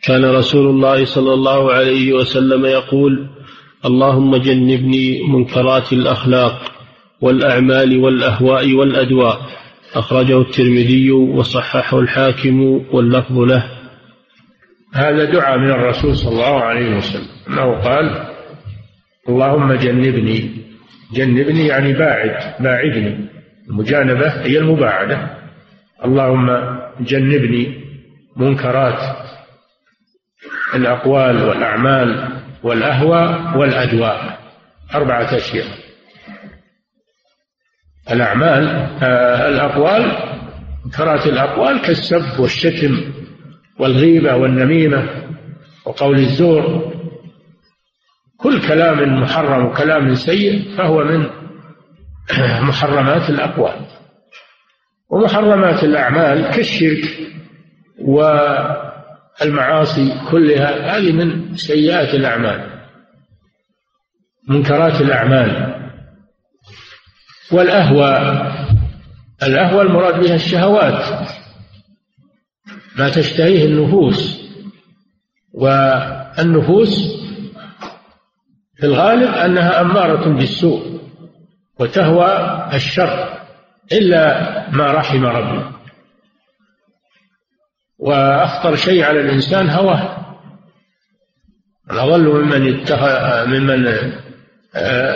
[0.03, 3.27] كان رسول الله صلى الله عليه وسلم يقول
[3.85, 6.73] اللهم جنبني منكرات الأخلاق
[7.21, 9.41] والأعمال والأهواء والأدواء.
[9.95, 12.61] أخرجه الترمذي وصححه الحاكم
[12.93, 13.76] واللفظ له.
[14.95, 17.29] هذا دعاء من الرسول صلى الله عليه وسلم.
[17.49, 18.27] أنه قال
[19.29, 20.67] اللهم جنبني.
[21.13, 23.29] جنبني يعني باعد باعدني.
[23.71, 25.37] المجانبة هي المباعدة.
[26.05, 26.47] اللهم
[27.01, 27.85] جنبني
[28.37, 29.17] منكرات
[30.75, 32.29] الأقوال والأعمال
[32.63, 34.39] والأهوى والأدواء
[34.95, 35.67] أربعة أشياء.
[38.11, 38.69] الأعمال
[39.03, 40.13] آه الأقوال
[40.85, 43.13] منكرات الأقوال كالسب والشتم
[43.79, 45.27] والغيبة والنميمة
[45.87, 46.93] وقول الزور
[48.37, 51.27] كل كلام محرم وكلام سيء فهو من
[52.69, 53.87] محرمات الأقوال.
[55.11, 57.05] ومحرمات الأعمال كالشرك
[59.41, 62.71] والمعاصي كلها هذه من سيئات الأعمال
[64.49, 65.77] منكرات الأعمال.
[67.53, 68.17] والأهوى
[69.43, 71.29] الأهوى المراد بها الشهوات.
[72.99, 74.47] ما تشتهيه النفوس.
[75.53, 77.17] والنفوس
[78.77, 81.01] في الغالب أنها أمارة بالسوء
[81.81, 83.39] وتهوى الشر
[83.93, 85.65] إلا ما رحم ربي.
[87.99, 90.17] وأخطر شيء على الإنسان هواه
[91.91, 93.85] الأضل ممن اتخذ ممن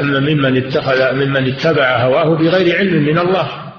[0.03, 3.69] ممن اتخذ ممن اتبع هواه بغير علم من الله.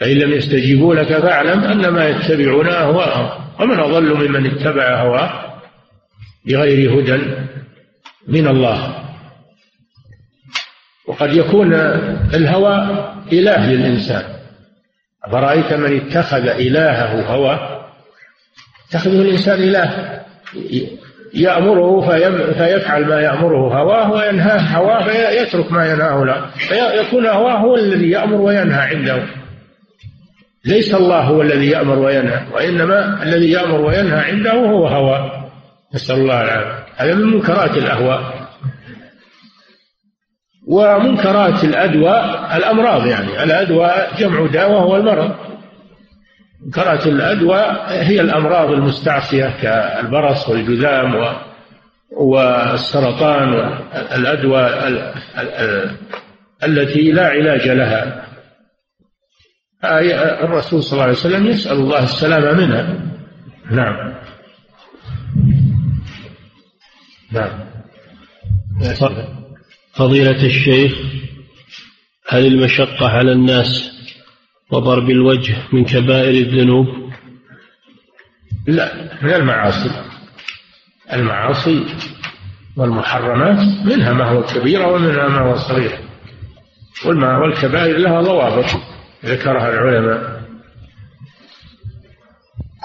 [0.00, 3.44] فإن لم يستجيبوا لك فاعلم أنما يتبعون أهواءهم.
[3.60, 5.30] ومن أضل ممن اتبع هواه
[6.46, 7.22] بغير هدى
[8.28, 8.94] من الله.
[11.06, 11.74] وقد يكون
[12.34, 14.22] الهوى إله للإنسان.
[15.24, 17.82] أفرأيت من اتخذ إلهه هوى؟
[18.88, 20.20] اتخذه الإنسان إله.
[21.34, 22.00] يأمره
[22.52, 26.46] فيفعل ما يأمره هواه وينهاه هواه فيترك ما ينهاه له.
[26.46, 29.22] فيكون هواه هو الذي يأمر وينهى عنده.
[30.66, 35.30] ليس الله هو الذي يأمر وينهى وإنما الذي يأمر وينهى عنده هو هوى.
[35.94, 36.86] نسأل الله العافية.
[36.96, 38.46] هذا من منكرات الأهواء.
[40.68, 43.42] ومنكرات الأدواء الأمراض يعني.
[43.42, 45.34] الأدواء جمع داء وهو المرض.
[46.64, 51.36] منكرات الأدواء هي الأمراض المستعصية كالبرص والجذام
[52.10, 54.88] والسرطان والأدواء
[56.64, 58.25] التي لا علاج لها.
[59.84, 63.00] الرسول صلى الله عليه وسلم يسأل الله السلامة منها.
[63.70, 64.14] نعم.
[67.32, 67.66] نعم.
[69.94, 70.92] فضيلة الشيخ
[72.28, 73.92] هل المشقة على الناس
[74.70, 76.86] وضرب الوجه من كبائر الذنوب؟
[78.66, 79.90] لا من المعاصي.
[81.12, 81.84] المعاصي
[82.76, 85.98] والمحرمات منها ما هو كبيرة ومنها ما هو صغير.
[87.04, 88.95] والكبائر لها ضوابط.
[89.26, 90.36] ذكرها العلماء.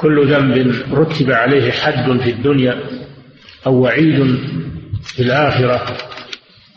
[0.01, 2.79] كل ذنب رتب عليه حد في الدنيا
[3.65, 4.37] أو وعيد
[5.03, 5.97] في الآخرة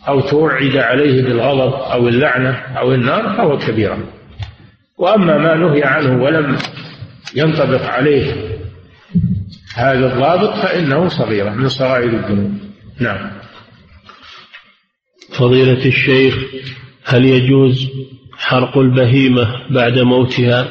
[0.07, 3.97] أو توعد عليه بالغضب أو اللعنة أو النار فهو كبيرة
[4.97, 6.57] وأما ما نهي عنه ولم
[7.35, 8.33] ينطبق عليه
[9.75, 12.51] هذا الضابط فإنه صغيرة من صغائر الذنوب.
[12.99, 13.31] نعم.
[15.37, 16.35] فضيلة الشيخ
[17.05, 17.89] هل يجوز
[18.37, 20.67] حرق البهيمة بعد موتها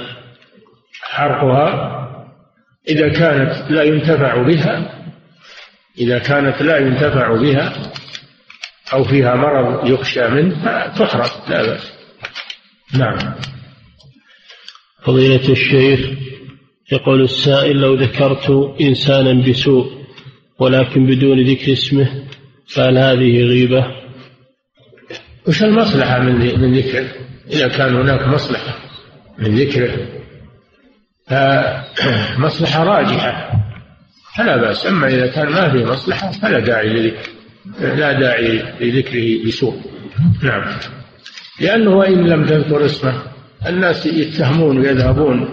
[1.03, 2.01] حرقها
[2.89, 5.05] إذا كانت لا ينتفع بها
[5.99, 7.93] إذا كانت لا ينتفع بها
[8.93, 11.93] أو فيها مرض يخشى منه تحرق لا بأس
[12.99, 13.35] نعم
[15.03, 16.01] فضيلة الشيخ
[16.93, 20.05] يقول السائل لو ذكرت إنسانا بسوء
[20.59, 22.25] ولكن بدون ذكر اسمه
[22.67, 23.87] فهل هذه غيبة؟
[25.49, 27.09] وش المصلحة من من ذكره؟
[27.51, 28.79] إذا كان هناك مصلحة
[29.39, 30.09] من ذكره
[31.29, 33.51] فمصلحة راجحة.
[34.37, 34.87] فلا بأس.
[34.87, 37.31] أما إذا كان ما في مصلحة فلا داعي لذكر
[37.81, 39.81] لا داعي لذكره بسوء.
[40.43, 40.79] نعم.
[41.61, 43.23] لأنه وإن لم تذكر اسمه
[43.67, 45.49] الناس يتهمون ويذهبون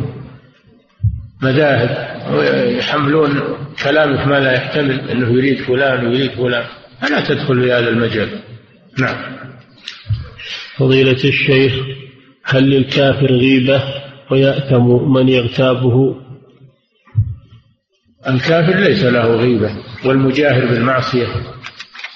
[1.41, 3.41] مذاهب ويحملون
[3.83, 6.63] كلامك ما لا يحتمل أنه يريد فلان ويريد فلان.
[7.01, 8.29] فلا تدخل في هذا المجال.
[8.99, 9.15] نعم.
[10.81, 11.73] فضيلة الشيخ
[12.43, 13.83] هل للكافر غيبة
[14.31, 16.15] ويأثم من يغتابه؟
[18.27, 19.71] الكافر ليس له غيبة
[20.05, 21.27] والمجاهر بالمعصية.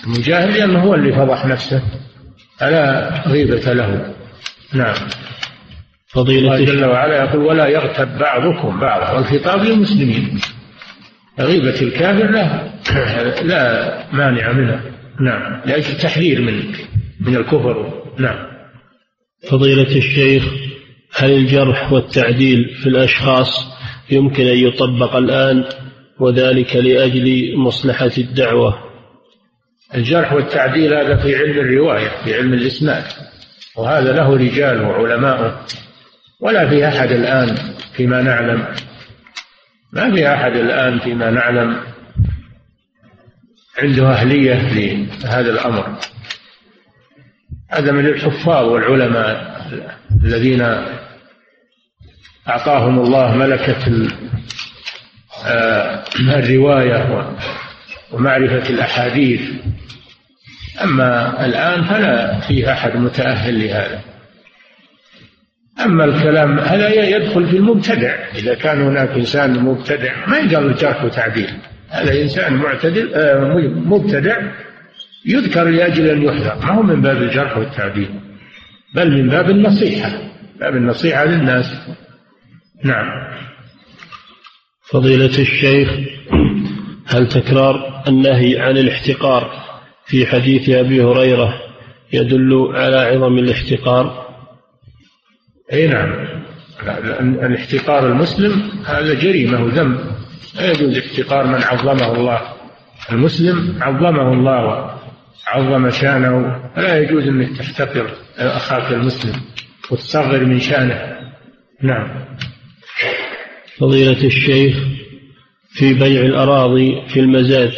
[0.06, 1.82] المجاهر لأنه هو اللي فضح نفسه.
[2.60, 4.16] فلا غيبة له؟
[4.74, 4.96] نعم.
[6.08, 9.12] فضيلة الله جل وعلا يقول ولا يغتب بعضكم بعضا.
[9.12, 10.40] والخطاب للمسلمين.
[11.40, 12.72] غيبة الكافر لا
[13.44, 14.82] لا مانع منها.
[15.22, 15.62] نعم.
[15.66, 16.64] لأجل التحذير من
[17.20, 18.04] من الكفر.
[18.20, 18.55] نعم.
[19.50, 20.44] فضيلة الشيخ
[21.16, 23.68] هل الجرح والتعديل في الأشخاص
[24.12, 25.66] يمكن أن يطبق الآن
[26.20, 28.86] وذلك لأجل مصلحة الدعوة؟
[29.96, 33.04] الجرح والتعديل هذا في علم الرواية في علم الإسناد
[33.78, 35.66] وهذا له رجال وعلماء
[36.40, 37.56] ولا في أحد الآن
[37.94, 38.66] فيما نعلم.
[39.94, 41.78] ما في أحد الآن فيما نعلم
[43.78, 44.74] عنده أهلية
[45.24, 45.98] لهذا الأمر.
[47.76, 49.62] هذا من الحفاظ والعلماء
[50.24, 50.62] الذين
[52.50, 54.08] أعطاهم الله ملكة
[55.46, 57.30] آه، الرواية
[58.12, 59.42] ومعرفة الأحاديث.
[60.84, 64.02] أما الآن فلا فيه أحد متأهل لهذا.
[65.86, 68.16] أما الكلام هذا يدخل في المبتدع.
[68.36, 71.54] إذا كان هناك إنسان مبتدع ما يقال الجرح وتعديل
[71.90, 74.38] هذا إنسان معتدل آه، مبتدع.
[75.26, 76.66] يذكر لأجل أن يحذر.
[76.66, 78.10] ما هو من باب الجرح والتعديل
[78.96, 80.12] بل من باب النصيحة.
[80.60, 81.66] باب النصيحة للناس.
[82.84, 83.36] نعم.
[84.90, 85.90] فضيلة الشيخ
[87.08, 89.52] هل تكرار النهي عن الاحتقار
[90.06, 91.62] في حديث أبي هريرة
[92.14, 94.26] يدل على عظم الاحتقار؟
[95.74, 96.28] أي نعم.
[97.20, 100.00] الاحتقار المسلم هذا جريمة وذنب.
[100.56, 102.42] لا يجوز احتقار من عظمه الله.
[103.12, 104.95] المسلم عظمه الله
[105.48, 109.42] وعظم شأنه فلا يجوز انك تحتقر أخاك المسلم
[109.92, 111.16] وتصغر من شأنه.
[111.82, 112.26] نعم.
[113.78, 114.78] فضيلة الشيخ
[115.70, 117.74] في بيع الأراضي في المزاد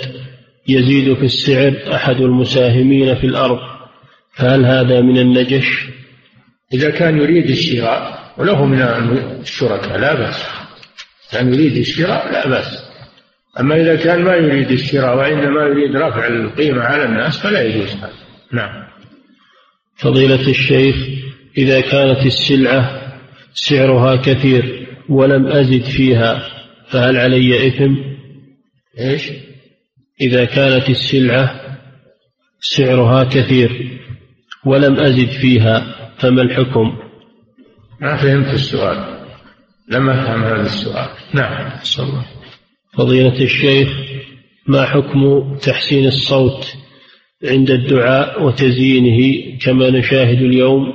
[0.68, 3.60] يزيد في السعر أحد المساهمين في الأرض
[4.34, 5.88] فهل هذا من النجش؟
[6.74, 8.82] إذا كان يريد الشراء وله من
[9.42, 10.46] الشركاء لا بأس.
[11.32, 12.87] كان يريد الشراء لا بأس.
[13.60, 18.14] أما إذا كان ما يريد الشراء وإنما يريد رفع القيمة على الناس فلا يجوز هذا
[18.54, 18.88] نعم
[19.96, 20.96] فضيلة الشيخ
[21.58, 23.02] إذا كانت السلعة
[23.54, 26.50] سعرها كثير ولم أزد فيها
[26.88, 27.96] فهل علي إثم؟
[29.00, 29.32] إيش؟
[30.22, 31.62] إذا كانت السلعة
[32.60, 34.00] سعرها كثير
[34.66, 36.98] ولم أزد فيها فما الحكم؟
[38.02, 39.18] ما فهمت السؤال
[39.90, 42.37] لم أفهم هذا السؤال نعم الله
[42.98, 43.90] فضيلة الشيخ
[44.68, 46.74] ما حكم تحسين الصوت
[47.44, 50.94] عند الدعاء وتزيينه كما نشاهد اليوم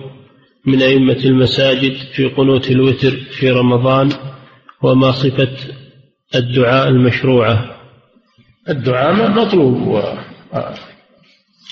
[0.66, 4.08] من أئمة المساجد في قنوت الوتر في رمضان
[4.82, 5.56] وما صفة
[6.34, 7.76] الدعاء المشروعة؟
[8.68, 10.02] الدعاء مطلوب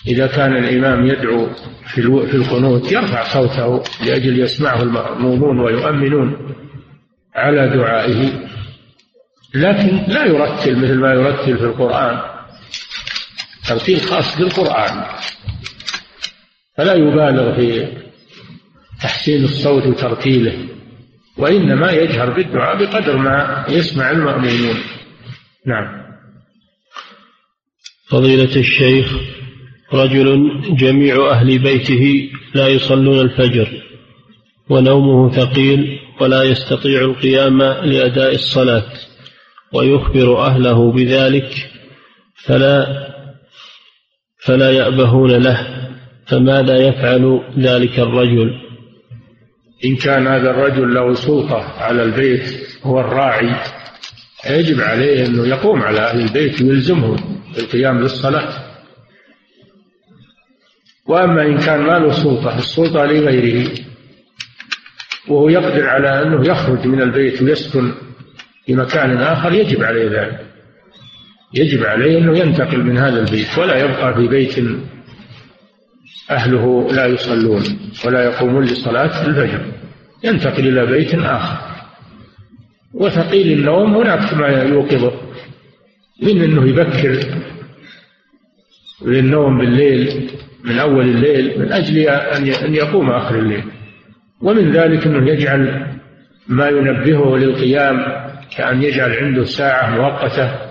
[0.06, 1.46] إذا كان الإمام يدعو
[1.86, 6.54] في القنوت يرفع صوته لأجل يسمعه المأمومون ويؤمنون
[7.34, 8.50] على دعائه.
[9.54, 12.20] لكن لا يرتل مثل ما يرتل في القرآن.
[13.68, 15.04] ترتيل خاص بالقرآن.
[16.76, 17.88] فلا يبالغ في
[19.02, 20.68] تحسين الصوت وترتيله
[21.38, 24.76] وإنما يجهر بالدعاء بقدر ما يسمع المأمونون
[25.66, 26.00] نعم.
[28.08, 29.12] فضيلة الشيخ
[29.92, 33.68] رجل جميع أهل بيته لا يصلون الفجر
[34.68, 38.92] ونومه ثقيل ولا يستطيع القيام لأداء الصلاة.
[39.74, 41.70] ويخبر أهله بذلك
[42.34, 43.06] فلا
[44.38, 45.66] فلا يأبهون له
[46.26, 48.70] فماذا يفعل ذلك الرجل؟
[49.84, 53.54] إن كان هذا الرجل له سلطة على البيت هو الراعي
[54.50, 58.70] يجب عليه أنه يقوم على أهل البيت ويلزمهم بالقيام للصلاة
[61.06, 63.70] وأما إن كان ما له سلطة السلطة لغيره
[65.28, 67.92] وهو يقدر على أنه يخرج من البيت ويسكن
[68.70, 70.40] في مكان آخر يجب عليه ذلك.
[71.54, 74.58] يجب عليه أنه ينتقل من هذا البيت ولا يبقى في بيت
[76.30, 77.62] أهله لا يصلون
[78.06, 79.60] ولا يقومون لصلاة الفجر.
[80.24, 81.58] ينتقل إلى بيت آخر.
[82.94, 85.12] وثقيل النوم هناك ما يوقظه.
[86.22, 87.18] من أنه يبكر
[89.06, 90.30] للنوم بالليل
[90.64, 91.98] من أول الليل من أجل
[92.64, 93.64] أن يقوم آخر الليل.
[94.40, 95.86] ومن ذلك أنه يجعل
[96.48, 100.70] ما ينبهه للقيام كأن يجعل عنده ساعة مؤقتة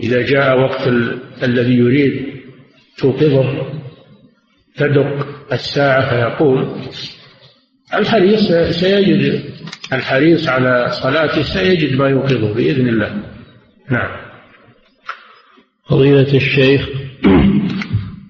[0.00, 0.88] إذا جاء وقت
[1.42, 2.40] الذي يريد
[2.98, 3.72] توقظه
[4.76, 6.82] تدق الساعة فيقوم
[7.94, 9.44] الحريص سيجد
[9.92, 13.22] الحريص على صلاته سيجد ما يوقظه بإذن الله.
[13.90, 14.10] نعم.
[15.90, 16.88] فضيلة الشيخ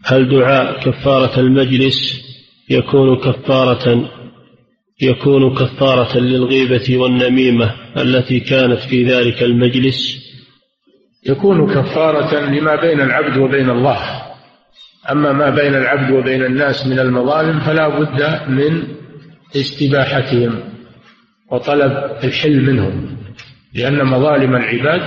[0.05, 2.20] هل دعاء كفارة المجلس
[2.70, 4.11] يكون كفارة
[5.02, 10.20] يكون كفارة للغيبة والنميمة التي كانت في ذلك المجلس.
[11.27, 14.22] يكون كفارة لما بين العبد وبين الله.
[15.10, 18.82] أما ما بين العبد وبين الناس من المظالم فلا بد من
[19.56, 20.60] استباحتهم
[21.51, 21.93] وطلب
[22.24, 23.16] الحل منهم
[23.74, 25.02] لأن مظالم العباد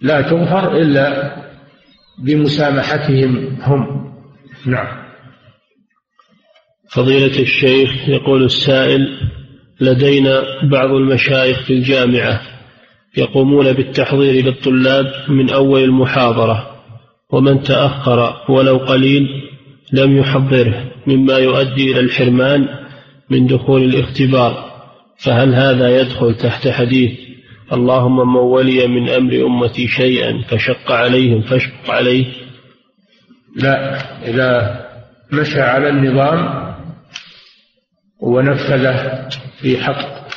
[0.00, 1.36] لا تغفر إلا
[2.18, 4.12] بمسامحتهم هم.
[4.66, 5.03] نعم.
[6.94, 9.08] فضيلة الشيخ يقول السائل
[9.80, 12.40] لدينا بعض المشايخ في الجامعة
[13.16, 16.70] يقومون بالتحضير للطلاب من أول المحاضرة
[17.30, 19.28] ومن تأخر ولو قليل
[19.92, 22.68] لم يحضره مما يؤدي إلى الحرمان
[23.30, 24.74] من دخول الاختبار.
[25.18, 27.12] فهل هذا يدخل تحت حديث
[27.72, 32.26] اللهم من ولي من أمر أمتي شيئا فشق عليهم فاشق عليه؟
[33.56, 33.96] لا
[34.28, 34.80] إذا
[35.32, 36.63] مشى على النظام
[38.24, 39.28] ونفذه
[39.60, 40.28] في حق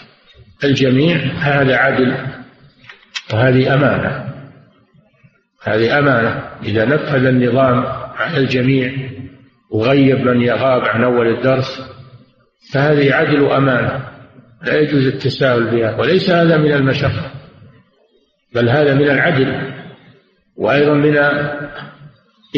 [0.64, 2.14] الجميع هذا عدل.
[3.34, 4.34] وهذه أمانة.
[5.64, 6.44] هذه أمانة.
[6.64, 7.86] إذا نفذ النظام
[8.16, 8.94] على الجميع
[9.72, 11.82] وغيب من يغاب عن أول الدرس
[12.74, 14.08] فهذه عدل وأمانة.
[14.64, 17.32] لا يجوز التساهل بها وليس هذا من المشقة
[18.56, 19.74] بل هذا من العدل.
[20.58, 21.18] وأيضا من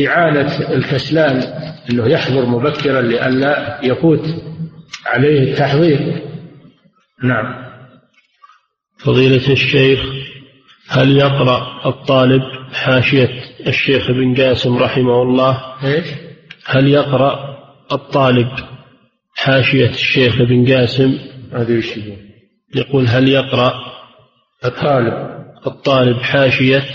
[0.07, 1.41] إعانة الكسلان
[1.91, 4.25] أنه يحضر مبكرا لئلا يفوت.
[5.05, 6.21] عليه التحضير.
[7.23, 7.69] نعم.
[8.99, 9.99] فضيلة الشيخ
[10.89, 12.41] هل يقرأ الطالب
[12.73, 16.07] حاشية الشيخ ابن قاسم رحمه الله؟ إيش؟
[16.65, 17.59] هل يقرأ
[17.91, 18.49] الطالب
[19.35, 21.17] حاشية الشيخ ابن قاسم
[21.53, 21.99] هذا وش
[22.75, 23.73] يقول هل يقرأ
[24.65, 25.13] الطالب.
[25.67, 26.85] الطالب حاشية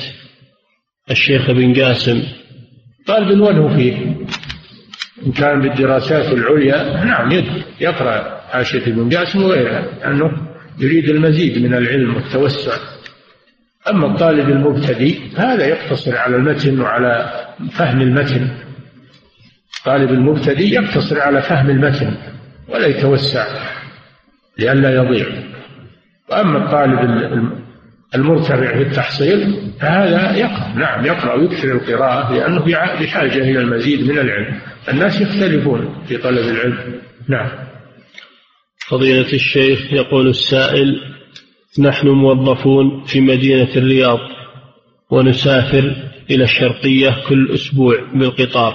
[1.11, 2.23] الشيخ ابن قاسم
[3.07, 4.17] طالب وله فيه.
[5.27, 7.33] إن كان بالدراسات العليا نعم
[7.81, 10.31] يقرأ حاشية ابن قاسم وغيرها لأنه
[10.79, 12.73] يريد المزيد من العلم والتوسع.
[13.91, 18.49] أما الطالب المبتدئ هذا يقتصر على المتن وعلى فهم المتن.
[19.79, 22.17] الطالب المبتدئ يقتصر على فهم المتن
[22.69, 23.47] ولا يتوسع
[24.59, 25.27] لئلا يضيع.
[26.31, 27.01] وأما الطالب
[28.15, 30.69] المرتفع في التحصيل فهذا يقرأ.
[30.77, 32.61] نعم يقرأ ويكثر القراءة لأنه
[33.01, 34.61] بحاجة إلى المزيد من العلم.
[34.89, 37.01] الناس يختلفون في طلب العلم.
[37.29, 37.51] نعم.
[38.89, 41.01] فضيلة الشيخ يقول السائل
[41.79, 44.19] نحن موظفون في مدينة الرياض
[45.11, 45.97] ونسافر
[46.31, 48.75] إلى الشرقية كل أسبوع بالقطار.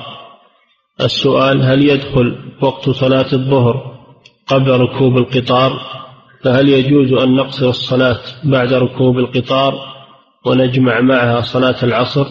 [1.02, 4.00] السؤال هل يدخل وقت صلاة الظهر
[4.48, 5.99] قبل ركوب القطار؟
[6.44, 9.74] فهل يجوز أن نقصر الصلاة بعد ركوب القطار
[10.46, 12.26] ونجمع معها صلاة العصر؟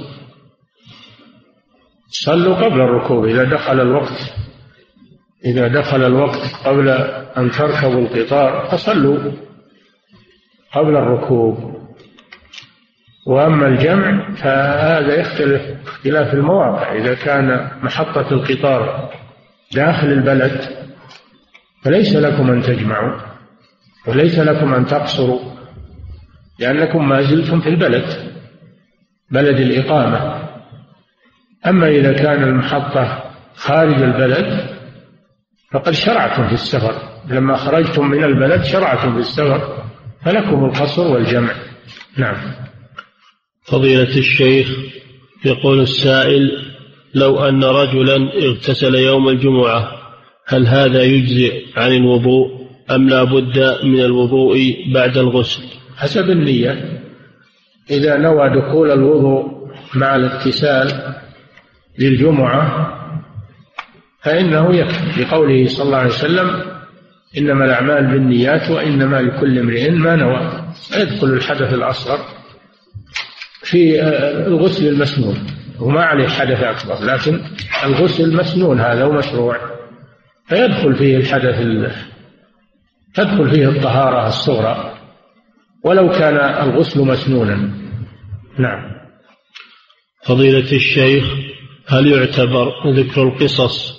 [2.08, 4.32] صلوا قبل الركوب إذا دخل الوقت
[5.44, 6.88] إذا دخل الوقت قبل
[7.38, 9.32] أن تركبوا القطار فصلوا
[10.74, 11.78] قبل الركوب.
[13.26, 19.10] وأما الجمع فهذا يختلف اختلاف المواقع إذا كان محطة القطار
[19.74, 20.60] داخل البلد
[21.84, 23.37] فليس لكم أن تجمعوا.
[24.08, 25.40] وليس لكم أن تقصروا
[26.58, 28.04] لأنكم ما زلتم في البلد
[29.30, 30.48] بلد الإقامة.
[31.66, 33.24] أما إذا كان المحطة
[33.54, 34.68] خارج البلد
[35.72, 36.94] فقد شرعتم في السفر.
[37.28, 39.82] لما خرجتم من البلد شرعتم في السفر
[40.24, 41.52] فلكم القصر والجمع.
[42.16, 42.36] نعم.
[43.62, 44.68] فضيلة الشيخ
[45.44, 46.68] يقول السائل
[47.14, 49.92] لو أن رجلا اغتسل يوم الجمعة
[50.46, 52.57] هل هذا يجزئ عن الوضوء؟
[52.90, 55.62] أم لا بد من الوضوء بعد الغسل؟
[55.96, 57.00] حسب النية
[57.90, 61.14] إذا نوى دخول الوضوء مع الاغتسال
[61.98, 62.94] للجمعة
[64.22, 65.22] فإنه يكفي.
[65.22, 66.62] لقوله صلى الله عليه وسلم
[67.38, 70.64] إنما الأعمال بالنيات وإنما لكل امرئ ما نوى.
[70.96, 72.18] يدخل الحدث الأصغر
[73.62, 74.02] في
[74.46, 75.46] الغسل المسنون.
[75.80, 77.40] وما عليه حدث أكبر لكن
[77.84, 79.56] الغسل المسنون هذا ومشروع.
[80.48, 81.60] فيدخل فيه الحدث
[83.18, 84.94] تدخل فيه الطهارة الصغرى.
[85.84, 87.70] ولو كان الغسل مسنونا.
[88.58, 88.98] نعم.
[90.24, 91.24] فضيلة الشيخ
[91.86, 93.98] هل يعتبر ذكر القصص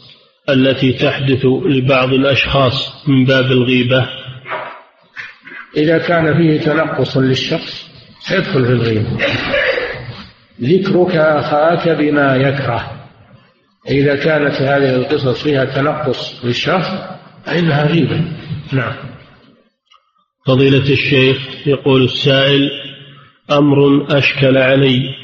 [0.49, 4.09] التي تحدث لبعض الأشخاص من باب الغيبة؟
[5.77, 7.89] إذا كان فيه تنقص للشخص
[8.19, 9.17] سيدخل في الغيبة.
[10.61, 12.91] ذكرك أخاك بما يكره.
[13.89, 16.89] إذا كانت هذه القصص فيها تنقص للشخص
[17.45, 18.21] فإنها غيبة.
[18.73, 18.95] نعم
[20.45, 22.69] فضيلة الشيخ يقول السائل
[23.51, 25.15] أمر أشكل علي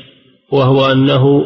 [0.51, 1.45] وهو أنه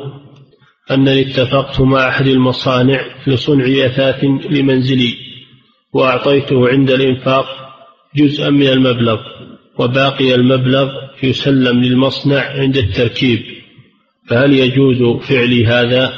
[0.91, 5.13] أنني اتفقت مع أحد المصانع لصنع أثاث لمنزلي
[5.93, 7.45] وأعطيته عند الإنفاق
[8.15, 9.19] جزءا من المبلغ
[9.79, 10.91] وباقي المبلغ
[11.23, 13.39] يسلم للمصنع عند التركيب
[14.29, 16.13] فهل يجوز فعلي هذا؟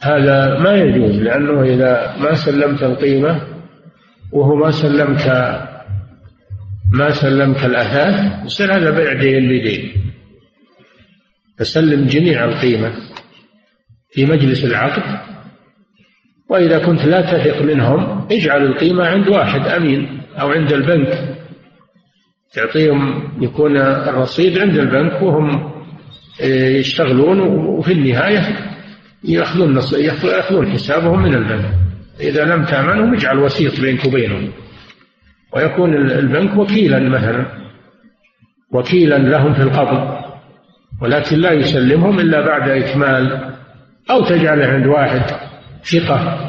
[0.00, 3.51] هذا ما يجوز لأنه إذا ما سلمت القيمة
[4.32, 5.26] وهو ما سلمك
[6.92, 9.92] ما سلمك الأثاث يصير هذا بيع دين بدين
[11.58, 12.92] فسلم جميع القيمة
[14.10, 15.32] في مجلس العقد
[16.48, 21.36] وإذا كنت لا تثق منهم اجعل القيمة عند واحد أمين أو عند البنك.
[22.52, 25.72] تعطيهم يكون الرصيد عند البنك وهم
[26.78, 28.70] يشتغلون وفي النهاية
[29.24, 29.80] يأخذون
[30.24, 31.81] يأخذون حسابهم من البنك.
[32.22, 34.52] إذا لم تأمنهم اجعل وسيط بينك وبينهم.
[35.56, 37.46] ويكون البنك وكيلا مثلا
[38.72, 40.22] وكيلا لهم في القبض
[41.02, 43.54] ولكن لا يسلمهم إلا بعد إكمال
[44.10, 45.22] أو تجعله عند واحد
[45.84, 46.48] ثقة.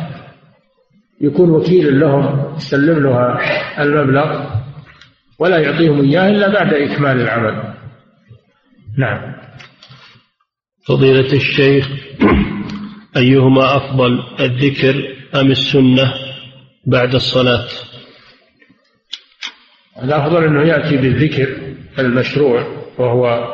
[1.22, 3.40] يكون وكيل لهم يسلم له
[3.80, 4.46] المبلغ
[5.40, 7.74] ولا يعطيهم إياه إلا بعد إكمال العمل.
[8.98, 9.34] نعم.
[10.88, 11.90] فضيلة الشيخ
[13.18, 16.14] أيهما أفضل الذكر أم السنة
[16.86, 17.68] بعد الصلاة؟
[20.04, 21.58] الأفضل أنه يأتي بالذكر
[22.00, 23.54] المشروع وهو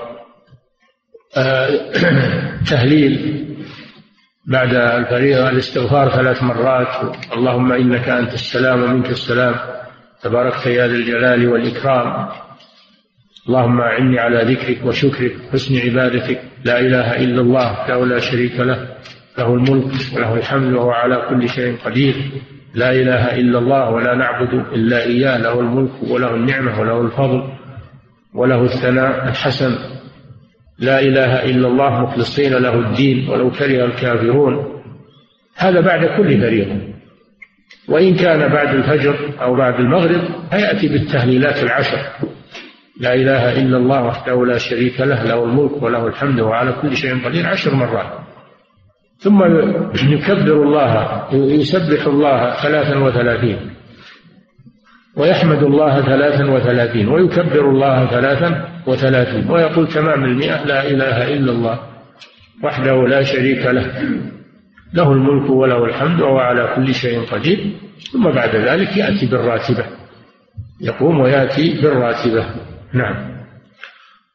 [1.38, 1.70] آه،
[2.70, 3.46] تهليل
[4.48, 9.56] بعد الفريضة الاستغفار ثلاث مرات اللهم إنك أنت السلام ومنك السلام
[10.22, 12.30] تباركت يا ذا الجلال والإكرام
[13.48, 18.98] اللهم أعني على ذكرك وشكرك حسن عبادتك لا إله إلا الله له لا شريك له.
[19.40, 22.16] له الملك وله الحمد وهو على كل شيء قدير.
[22.74, 27.44] لا إله إلا الله ولا نعبد إلا إياه له الملك وله النعمة وله الفضل
[28.34, 29.76] وله الثناء الحسن.
[30.80, 34.82] لا إله إلا الله مخلصين له الدين ولو كره الكافرون.
[35.58, 36.82] هذا بعد كل فريضة
[37.90, 40.22] وإن كان بعد الفجر أو بعد المغرب
[40.52, 42.00] فيأتي بالتهليلات العشر.
[43.00, 47.26] لا إله إلا الله وحده لا شريك له له الملك وله الحمد وعلى كل شيء
[47.26, 48.19] قدير عشر مرات.
[49.20, 49.44] ثم
[50.14, 53.60] يكبر الله يسبح الله ثلاثا وثلاثين
[55.16, 61.80] ويحمد الله ثلاثا وثلاثين ويكبر الله ثلاثا وثلاثين ويقول تمام المئة لا إله إلا الله
[62.64, 63.86] وحده لا شريك له
[64.94, 67.72] له الملك وله الحمد وهو على كل شيء قدير
[68.12, 69.86] ثم بعد ذلك يأتي بالراتبة
[70.82, 72.46] يقوم ويأتي بالراتبة.
[72.94, 73.40] نعم.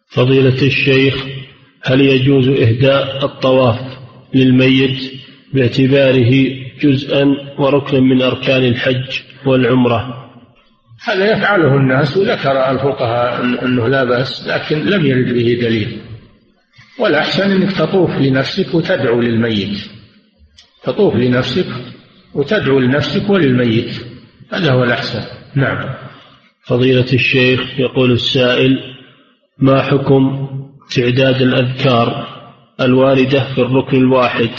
[0.09, 1.25] فضيلة الشيخ
[1.83, 3.94] هل يجوز إهداء الطواف؟
[4.35, 5.13] للميت
[5.53, 7.25] باعتباره جزءا
[7.59, 10.31] وركنا من أركان الحج والعمرة.
[11.05, 15.99] هذا يفعله الناس وذكر الفقهاء أنه لا بأس لكن لم يرد به دليل.
[16.99, 19.79] والأحسن أنك تطوف لنفسك وتدعو للميت.
[20.83, 21.67] تطوف لنفسك
[22.35, 24.07] وتدعو لنفسك وللميت.
[24.53, 25.23] هذا هو الأحسن.
[25.55, 25.95] نعم.
[26.67, 28.79] فضيلة الشيخ يقول السائل
[29.59, 30.49] ما حكم
[30.95, 32.34] تعداد الأذكار؟
[32.81, 34.51] الواردة في الركن الواحد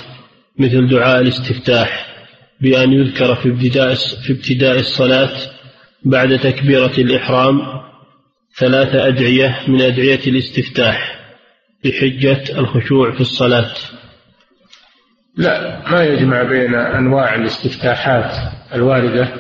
[0.60, 2.16] مثل دعاء الاستفتاح
[2.62, 5.32] بأن يذكر في ابتداء في ابتداء الصلاة
[6.06, 7.62] بعد تكبيرة الإحرام
[8.58, 11.20] ثلاث أدعية من أدعية الاستفتاح
[11.86, 13.72] بحجة الخشوع في الصلاة.
[15.38, 18.32] لا ما يجمع بين أنواع الاستفتاحات
[18.74, 19.34] الواردة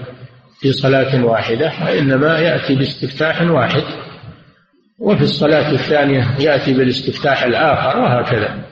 [0.60, 4.05] في صلاة واحدة وإنما يأتي باستفتاح واحد.
[4.99, 8.65] وفي الصلاة الثانية يأتي بالاستفتاح الآخر وهكذا.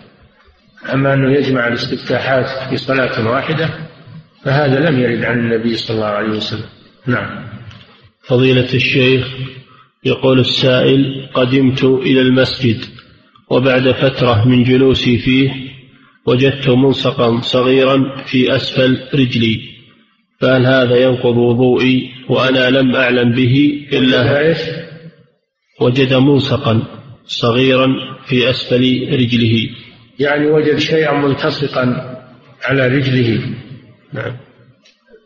[0.94, 3.70] أما أنه يجمع الاستفتاحات في صلاة واحدة
[4.44, 6.66] فهذا لم يرد عن النبي صلى الله عليه وسلم.
[7.08, 7.46] نعم.
[8.28, 9.28] فضيلة الشيخ
[10.06, 12.86] يقول السائل قدمت إلى المسجد
[13.50, 15.52] وبعد فترة من جلوسي فيه
[16.26, 19.62] وجدت ملصقا صغيرا في أسفل رجلي
[20.40, 24.22] فهل هذا ينقض وضوئي وأنا لم أعلم به إلا
[25.84, 26.84] وجد ملصقا
[27.26, 27.88] صغيرا
[28.26, 29.70] في أسفل رجله.
[30.20, 31.84] يعني وجد شيئا ملتصقا
[32.64, 33.42] على رجله.
[34.14, 34.38] نعم.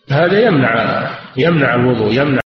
[0.10, 2.40] هذا يمنع يمنع الوضوء يمنع